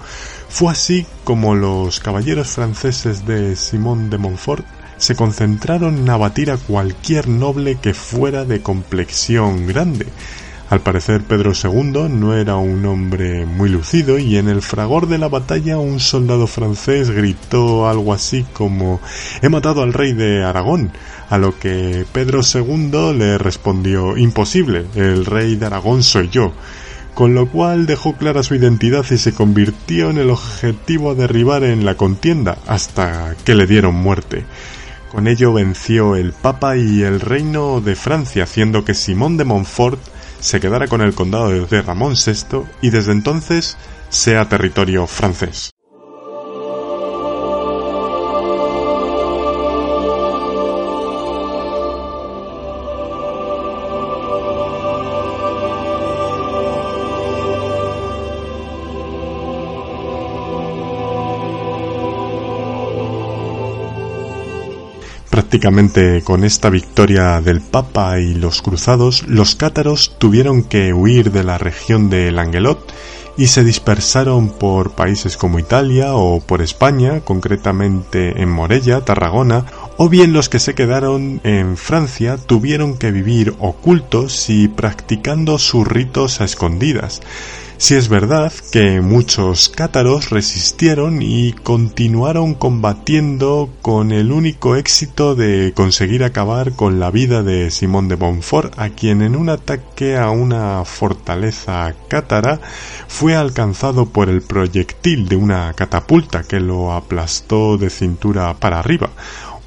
Fue 0.49 0.71
así 0.71 1.05
como 1.23 1.53
los 1.53 1.99
caballeros 1.99 2.47
franceses 2.47 3.25
de 3.25 3.55
Simón 3.55 4.09
de 4.09 4.17
Montfort 4.17 4.65
se 4.97 5.15
concentraron 5.15 5.97
en 5.97 6.09
abatir 6.09 6.51
a 6.51 6.57
cualquier 6.57 7.27
noble 7.27 7.77
que 7.81 7.93
fuera 7.93 8.45
de 8.45 8.61
complexión 8.61 9.67
grande. 9.67 10.07
Al 10.69 10.81
parecer 10.81 11.23
Pedro 11.23 11.53
II 11.53 12.09
no 12.09 12.35
era 12.35 12.57
un 12.57 12.85
hombre 12.85 13.43
muy 13.47 13.69
lucido 13.69 14.19
y 14.19 14.37
en 14.37 14.47
el 14.47 14.61
fragor 14.61 15.07
de 15.07 15.17
la 15.17 15.27
batalla 15.27 15.79
un 15.79 15.99
soldado 15.99 16.45
francés 16.45 17.09
gritó 17.09 17.89
algo 17.89 18.13
así 18.13 18.45
como 18.53 19.01
He 19.41 19.49
matado 19.49 19.81
al 19.81 19.93
rey 19.93 20.13
de 20.13 20.43
Aragón, 20.43 20.91
a 21.31 21.39
lo 21.39 21.57
que 21.57 22.05
Pedro 22.11 22.41
II 22.41 23.17
le 23.17 23.39
respondió 23.39 24.15
Imposible, 24.15 24.85
el 24.93 25.25
rey 25.25 25.55
de 25.55 25.65
Aragón 25.65 26.03
soy 26.03 26.29
yo 26.29 26.53
con 27.15 27.33
lo 27.33 27.49
cual 27.49 27.85
dejó 27.85 28.13
clara 28.13 28.43
su 28.43 28.55
identidad 28.55 29.03
y 29.09 29.17
se 29.17 29.33
convirtió 29.33 30.11
en 30.11 30.19
el 30.19 30.29
objetivo 30.29 31.11
a 31.11 31.15
derribar 31.15 31.63
en 31.63 31.83
la 31.83 31.95
contienda 31.95 32.59
hasta 32.65 33.35
que 33.43 33.55
le 33.55 33.67
dieron 33.67 33.95
muerte. 33.95 34.45
Con 35.11 35.27
ello 35.27 35.51
venció 35.51 36.15
el 36.15 36.31
Papa 36.31 36.77
y 36.77 37.01
el 37.01 37.19
reino 37.19 37.81
de 37.81 37.97
Francia, 37.97 38.43
haciendo 38.43 38.85
que 38.85 38.93
Simón 38.93 39.35
de 39.35 39.43
Montfort 39.43 39.99
se 40.39 40.59
quedara 40.59 40.87
con 40.87 41.01
el 41.01 41.13
condado 41.13 41.49
de 41.49 41.81
Ramón 41.81 42.13
VI 42.13 42.63
y 42.81 42.89
desde 42.89 43.11
entonces 43.11 43.77
sea 44.09 44.49
territorio 44.49 45.07
francés. 45.07 45.71
Prácticamente 65.49 66.21
con 66.21 66.43
esta 66.43 66.69
victoria 66.69 67.41
del 67.41 67.59
Papa 67.59 68.19
y 68.19 68.35
los 68.35 68.61
cruzados, 68.61 69.27
los 69.27 69.55
cátaros 69.55 70.15
tuvieron 70.19 70.61
que 70.61 70.93
huir 70.93 71.31
de 71.31 71.43
la 71.43 71.57
región 71.57 72.11
de 72.11 72.31
Languelot 72.31 72.93
y 73.35 73.47
se 73.47 73.63
dispersaron 73.63 74.49
por 74.49 74.91
países 74.91 75.37
como 75.37 75.57
Italia 75.57 76.13
o 76.13 76.39
por 76.39 76.61
España, 76.61 77.21
concretamente 77.21 78.39
en 78.39 78.47
Morella, 78.47 79.01
Tarragona, 79.01 79.65
o 80.01 80.07
bien 80.07 80.31
los 80.31 80.47
que 80.47 80.59
se 80.59 80.75
quedaron 80.75 81.41
en 81.43 81.75
Francia 81.75 82.37
tuvieron 82.37 82.97
que 82.97 83.11
vivir 83.11 83.53
ocultos 83.59 84.49
y 84.49 84.69
practicando 84.69 85.59
sus 85.59 85.85
ritos 85.85 86.39
a 86.39 86.45
escondidas. 86.45 87.21
Si 87.75 87.95
es 87.95 88.07
verdad 88.07 88.51
que 88.71 89.01
muchos 89.01 89.67
cátaros 89.67 90.29
resistieron 90.29 91.21
y 91.21 91.51
continuaron 91.51 92.53
combatiendo 92.53 93.69
con 93.81 94.11
el 94.11 94.31
único 94.31 94.77
éxito 94.77 95.35
de 95.35 95.73
conseguir 95.75 96.23
acabar 96.23 96.73
con 96.73 96.99
la 96.99 97.11
vida 97.11 97.43
de 97.43 97.71
Simón 97.71 98.07
de 98.07 98.15
Montfort, 98.15 98.77
a 98.77 98.89
quien 98.89 99.21
en 99.21 99.35
un 99.35 99.49
ataque 99.49 100.17
a 100.17 100.29
una 100.29 100.83
fortaleza 100.83 101.93
cátara 102.07 102.59
fue 103.07 103.35
alcanzado 103.35 104.05
por 104.05 104.29
el 104.29 104.41
proyectil 104.41 105.27
de 105.27 105.37
una 105.37 105.73
catapulta 105.73 106.43
que 106.43 106.59
lo 106.59 106.91
aplastó 106.93 107.77
de 107.77 107.89
cintura 107.89 108.53
para 108.55 108.79
arriba. 108.79 109.09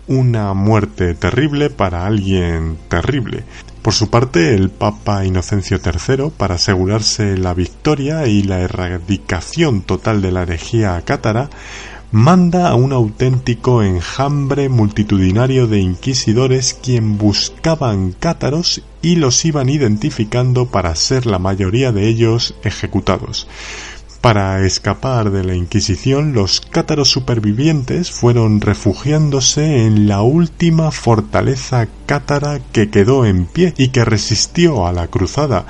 Una 0.09 0.53
muerte 0.53 1.15
terrible 1.15 1.71
para 1.71 2.07
alguien 2.07 2.77
terrible. 2.89 3.45
Por 3.83 3.95
su 3.95 4.11
parte, 4.11 4.55
el 4.55 4.71
Papa 4.71 5.25
Inocencio 5.25 5.79
III, 5.85 6.31
para 6.37 6.57
asegurarse 6.57 7.37
la 7.37 7.55
victoria 7.55 8.27
y 8.27 8.43
la 8.43 8.61
erradicación 8.61 9.83
total 9.83 10.23
de 10.23 10.33
la 10.33 10.43
herejía 10.43 11.01
cátara, 11.03 11.51
manda 12.13 12.69
a 12.69 12.75
un 12.75 12.93
auténtico 12.93 13.83
enjambre 13.83 14.69
multitudinario 14.69 15.67
de 15.67 15.81
inquisidores 15.81 16.75
quien 16.75 17.17
buscaban 17.17 18.13
cátaros 18.13 18.83
y 19.01 19.17
los 19.17 19.45
iban 19.45 19.71
identificando 19.71 20.67
para 20.67 20.95
ser 20.95 21.25
la 21.25 21.39
mayoría 21.39 21.91
de 21.91 22.09
ellos 22.09 22.55
ejecutados. 22.65 23.49
Para 24.23 24.65
escapar 24.65 25.33
de 25.33 25.43
la 25.43 25.57
Inquisición, 25.57 26.33
los 26.33 26.61
cátaros 26.61 27.11
supervivientes 27.11 28.13
fueron 28.13 28.61
refugiándose 28.61 29.85
en 29.85 30.07
la 30.07 30.23
última 30.23 30.93
fortaleza 30.93 31.89
cátara 32.07 32.61
que 32.71 32.89
quedó 32.89 33.27
en 33.27 33.47
pie 33.47 33.75
y 33.77 33.89
que 33.89 34.05
resistió 34.05 34.87
a 34.87 34.93
la 34.93 35.09
cruzada. 35.09 35.67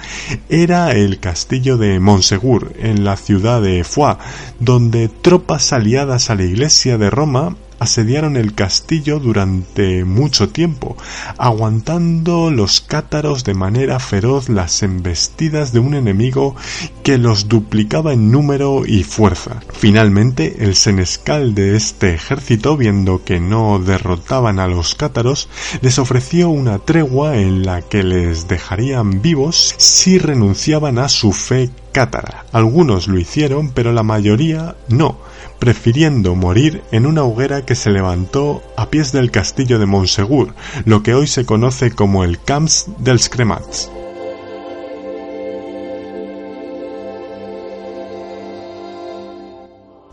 Era 0.50 0.92
el 0.92 1.18
castillo 1.18 1.78
de 1.78 1.98
Monsegur, 1.98 2.74
en 2.78 3.04
la 3.04 3.16
ciudad 3.16 3.62
de 3.62 3.84
Foix, 3.84 4.18
donde 4.60 5.08
tropas 5.08 5.72
aliadas 5.72 6.28
a 6.28 6.34
la 6.34 6.44
Iglesia 6.44 6.98
de 6.98 7.08
Roma 7.08 7.56
asediaron 7.82 8.36
el 8.36 8.54
castillo 8.54 9.18
durante 9.18 10.04
mucho 10.04 10.48
tiempo, 10.48 10.96
aguantando 11.36 12.50
los 12.50 12.80
cátaros 12.80 13.44
de 13.44 13.54
manera 13.54 13.98
feroz 13.98 14.48
las 14.48 14.82
embestidas 14.82 15.72
de 15.72 15.80
un 15.80 15.94
enemigo 15.94 16.54
que 17.02 17.18
los 17.18 17.48
duplicaba 17.48 18.12
en 18.12 18.30
número 18.30 18.86
y 18.86 19.02
fuerza. 19.02 19.60
Finalmente, 19.72 20.64
el 20.64 20.76
senescal 20.76 21.54
de 21.54 21.76
este 21.76 22.14
ejército, 22.14 22.76
viendo 22.76 23.24
que 23.24 23.40
no 23.40 23.78
derrotaban 23.78 24.60
a 24.60 24.68
los 24.68 24.94
cátaros, 24.94 25.48
les 25.80 25.98
ofreció 25.98 26.50
una 26.50 26.78
tregua 26.78 27.36
en 27.36 27.64
la 27.64 27.82
que 27.82 28.02
les 28.04 28.46
dejarían 28.48 29.22
vivos 29.22 29.74
si 29.76 30.18
renunciaban 30.18 30.98
a 30.98 31.08
su 31.08 31.32
fe 31.32 31.70
cátara. 31.92 32.44
Algunos 32.52 33.06
lo 33.06 33.18
hicieron, 33.18 33.70
pero 33.70 33.92
la 33.92 34.02
mayoría 34.02 34.74
no 34.88 35.18
prefiriendo 35.62 36.34
morir 36.34 36.82
en 36.90 37.06
una 37.06 37.22
hoguera 37.22 37.64
que 37.64 37.76
se 37.76 37.90
levantó 37.90 38.64
a 38.76 38.90
pies 38.90 39.12
del 39.12 39.30
castillo 39.30 39.78
de 39.78 39.86
Monsegur, 39.86 40.54
lo 40.86 41.04
que 41.04 41.14
hoy 41.14 41.28
se 41.28 41.46
conoce 41.46 41.92
como 41.92 42.24
el 42.24 42.42
Camps 42.42 42.86
dels 42.98 43.28
Cremats. 43.28 43.88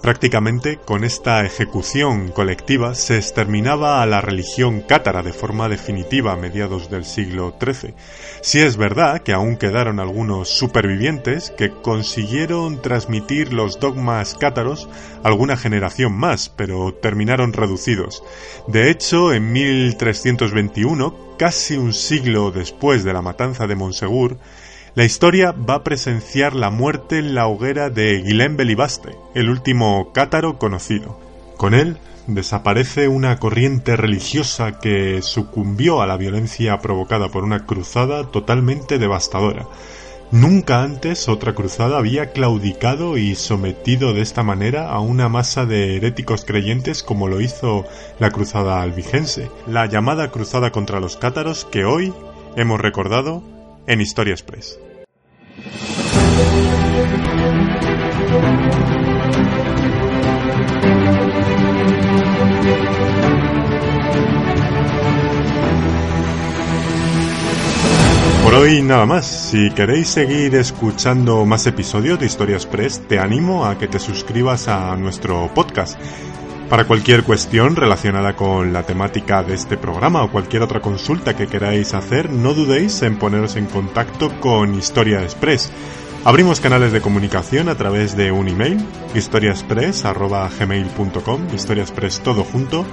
Prácticamente 0.09 0.79
con 0.83 1.03
esta 1.03 1.45
ejecución 1.45 2.29
colectiva 2.29 2.95
se 2.95 3.17
exterminaba 3.17 4.01
a 4.01 4.07
la 4.07 4.21
religión 4.21 4.81
cátara 4.81 5.21
de 5.21 5.33
forma 5.33 5.69
definitiva 5.69 6.33
a 6.33 6.35
mediados 6.35 6.89
del 6.89 7.05
siglo 7.05 7.55
XIII. 7.61 7.93
Si 8.41 8.59
es 8.59 8.75
verdad 8.75 9.21
que 9.21 9.33
aún 9.33 9.55
quedaron 9.55 9.99
algunos 9.99 10.49
supervivientes 10.49 11.51
que 11.51 11.69
consiguieron 11.69 12.81
transmitir 12.81 13.53
los 13.53 13.79
dogmas 13.79 14.33
cátaros 14.33 14.89
a 15.23 15.27
alguna 15.27 15.57
generación 15.57 16.13
más, 16.13 16.49
pero 16.49 16.91
terminaron 16.91 17.53
reducidos. 17.53 18.23
De 18.67 18.89
hecho, 18.89 19.31
en 19.31 19.51
1321, 19.51 21.35
casi 21.37 21.77
un 21.77 21.93
siglo 21.93 22.49
después 22.49 23.03
de 23.03 23.13
la 23.13 23.21
matanza 23.21 23.67
de 23.67 23.75
Monsegur, 23.75 24.39
la 24.99 25.05
historia 25.05 25.53
va 25.53 25.75
a 25.75 25.83
presenciar 25.85 26.53
la 26.53 26.71
muerte 26.71 27.19
en 27.19 27.33
la 27.33 27.47
hoguera 27.47 27.89
de 27.89 28.21
Guilhem 28.21 28.57
Belibaste, 28.57 29.15
el 29.33 29.49
último 29.49 30.11
cátaro 30.11 30.57
conocido. 30.59 31.17
Con 31.55 31.73
él 31.73 31.95
desaparece 32.27 33.07
una 33.07 33.37
corriente 33.37 33.95
religiosa 33.95 34.81
que 34.81 35.21
sucumbió 35.21 36.01
a 36.01 36.05
la 36.05 36.17
violencia 36.17 36.79
provocada 36.79 37.29
por 37.29 37.45
una 37.45 37.65
cruzada 37.65 38.25
totalmente 38.25 38.97
devastadora. 38.97 39.67
Nunca 40.31 40.83
antes 40.83 41.29
otra 41.29 41.55
cruzada 41.55 41.97
había 41.97 42.33
claudicado 42.33 43.17
y 43.17 43.35
sometido 43.35 44.13
de 44.13 44.19
esta 44.19 44.43
manera 44.43 44.89
a 44.89 44.99
una 44.99 45.29
masa 45.29 45.65
de 45.65 45.95
heréticos 45.95 46.43
creyentes 46.43 47.03
como 47.03 47.29
lo 47.29 47.39
hizo 47.39 47.85
la 48.19 48.31
cruzada 48.31 48.81
albigense, 48.81 49.49
la 49.65 49.85
llamada 49.85 50.29
cruzada 50.29 50.73
contra 50.73 50.99
los 50.99 51.15
cátaros 51.15 51.63
que 51.63 51.85
hoy 51.85 52.13
hemos 52.57 52.81
recordado 52.81 53.41
en 53.87 54.01
Historia 54.01 54.33
Express. 54.33 54.77
Por 68.43 68.53
hoy 68.53 68.81
nada 68.81 69.05
más. 69.05 69.27
Si 69.27 69.69
queréis 69.71 70.07
seguir 70.07 70.55
escuchando 70.55 71.45
más 71.45 71.67
episodios 71.67 72.19
de 72.19 72.25
Historia 72.25 72.55
Express, 72.55 73.01
te 73.07 73.19
animo 73.19 73.65
a 73.65 73.77
que 73.77 73.87
te 73.87 73.99
suscribas 73.99 74.67
a 74.67 74.95
nuestro 74.95 75.51
podcast. 75.53 75.99
Para 76.67 76.85
cualquier 76.85 77.23
cuestión 77.23 77.75
relacionada 77.75 78.35
con 78.35 78.73
la 78.73 78.83
temática 78.83 79.43
de 79.43 79.53
este 79.53 79.77
programa 79.77 80.23
o 80.23 80.31
cualquier 80.31 80.63
otra 80.63 80.81
consulta 80.81 81.35
que 81.35 81.47
queráis 81.47 81.93
hacer, 81.93 82.31
no 82.31 82.53
dudéis 82.53 83.01
en 83.03 83.17
poneros 83.17 83.55
en 83.55 83.67
contacto 83.67 84.31
con 84.39 84.73
Historia 84.73 85.21
Express. 85.21 85.71
Abrimos 86.25 86.59
canales 86.59 86.91
de 86.91 86.99
comunicación 87.01 87.69
a 87.69 87.75
través 87.75 88.17
de 88.17 88.31
un 88.31 88.47
email, 88.49 88.83
historiaspress.gmail.com, 89.15 91.47
historiaspress 91.53 92.21
todo 92.21 92.43
junto, 92.43 92.85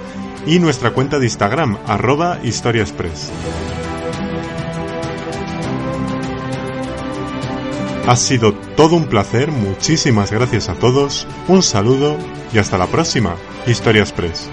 y 0.45 0.59
nuestra 0.59 0.91
cuenta 0.91 1.17
de 1.19 1.25
Instagram, 1.25 1.77
arroba 1.87 2.39
historiaspress. 2.41 3.31
Ha 8.07 8.15
sido 8.15 8.53
todo 8.53 8.95
un 8.95 9.07
placer, 9.07 9.51
muchísimas 9.51 10.31
gracias 10.31 10.69
a 10.69 10.75
todos, 10.75 11.27
un 11.49 11.61
saludo 11.61 12.15
y 12.53 12.59
hasta 12.59 12.77
la 12.77 12.87
próxima, 12.87 13.35
Historiaspress. 13.67 14.49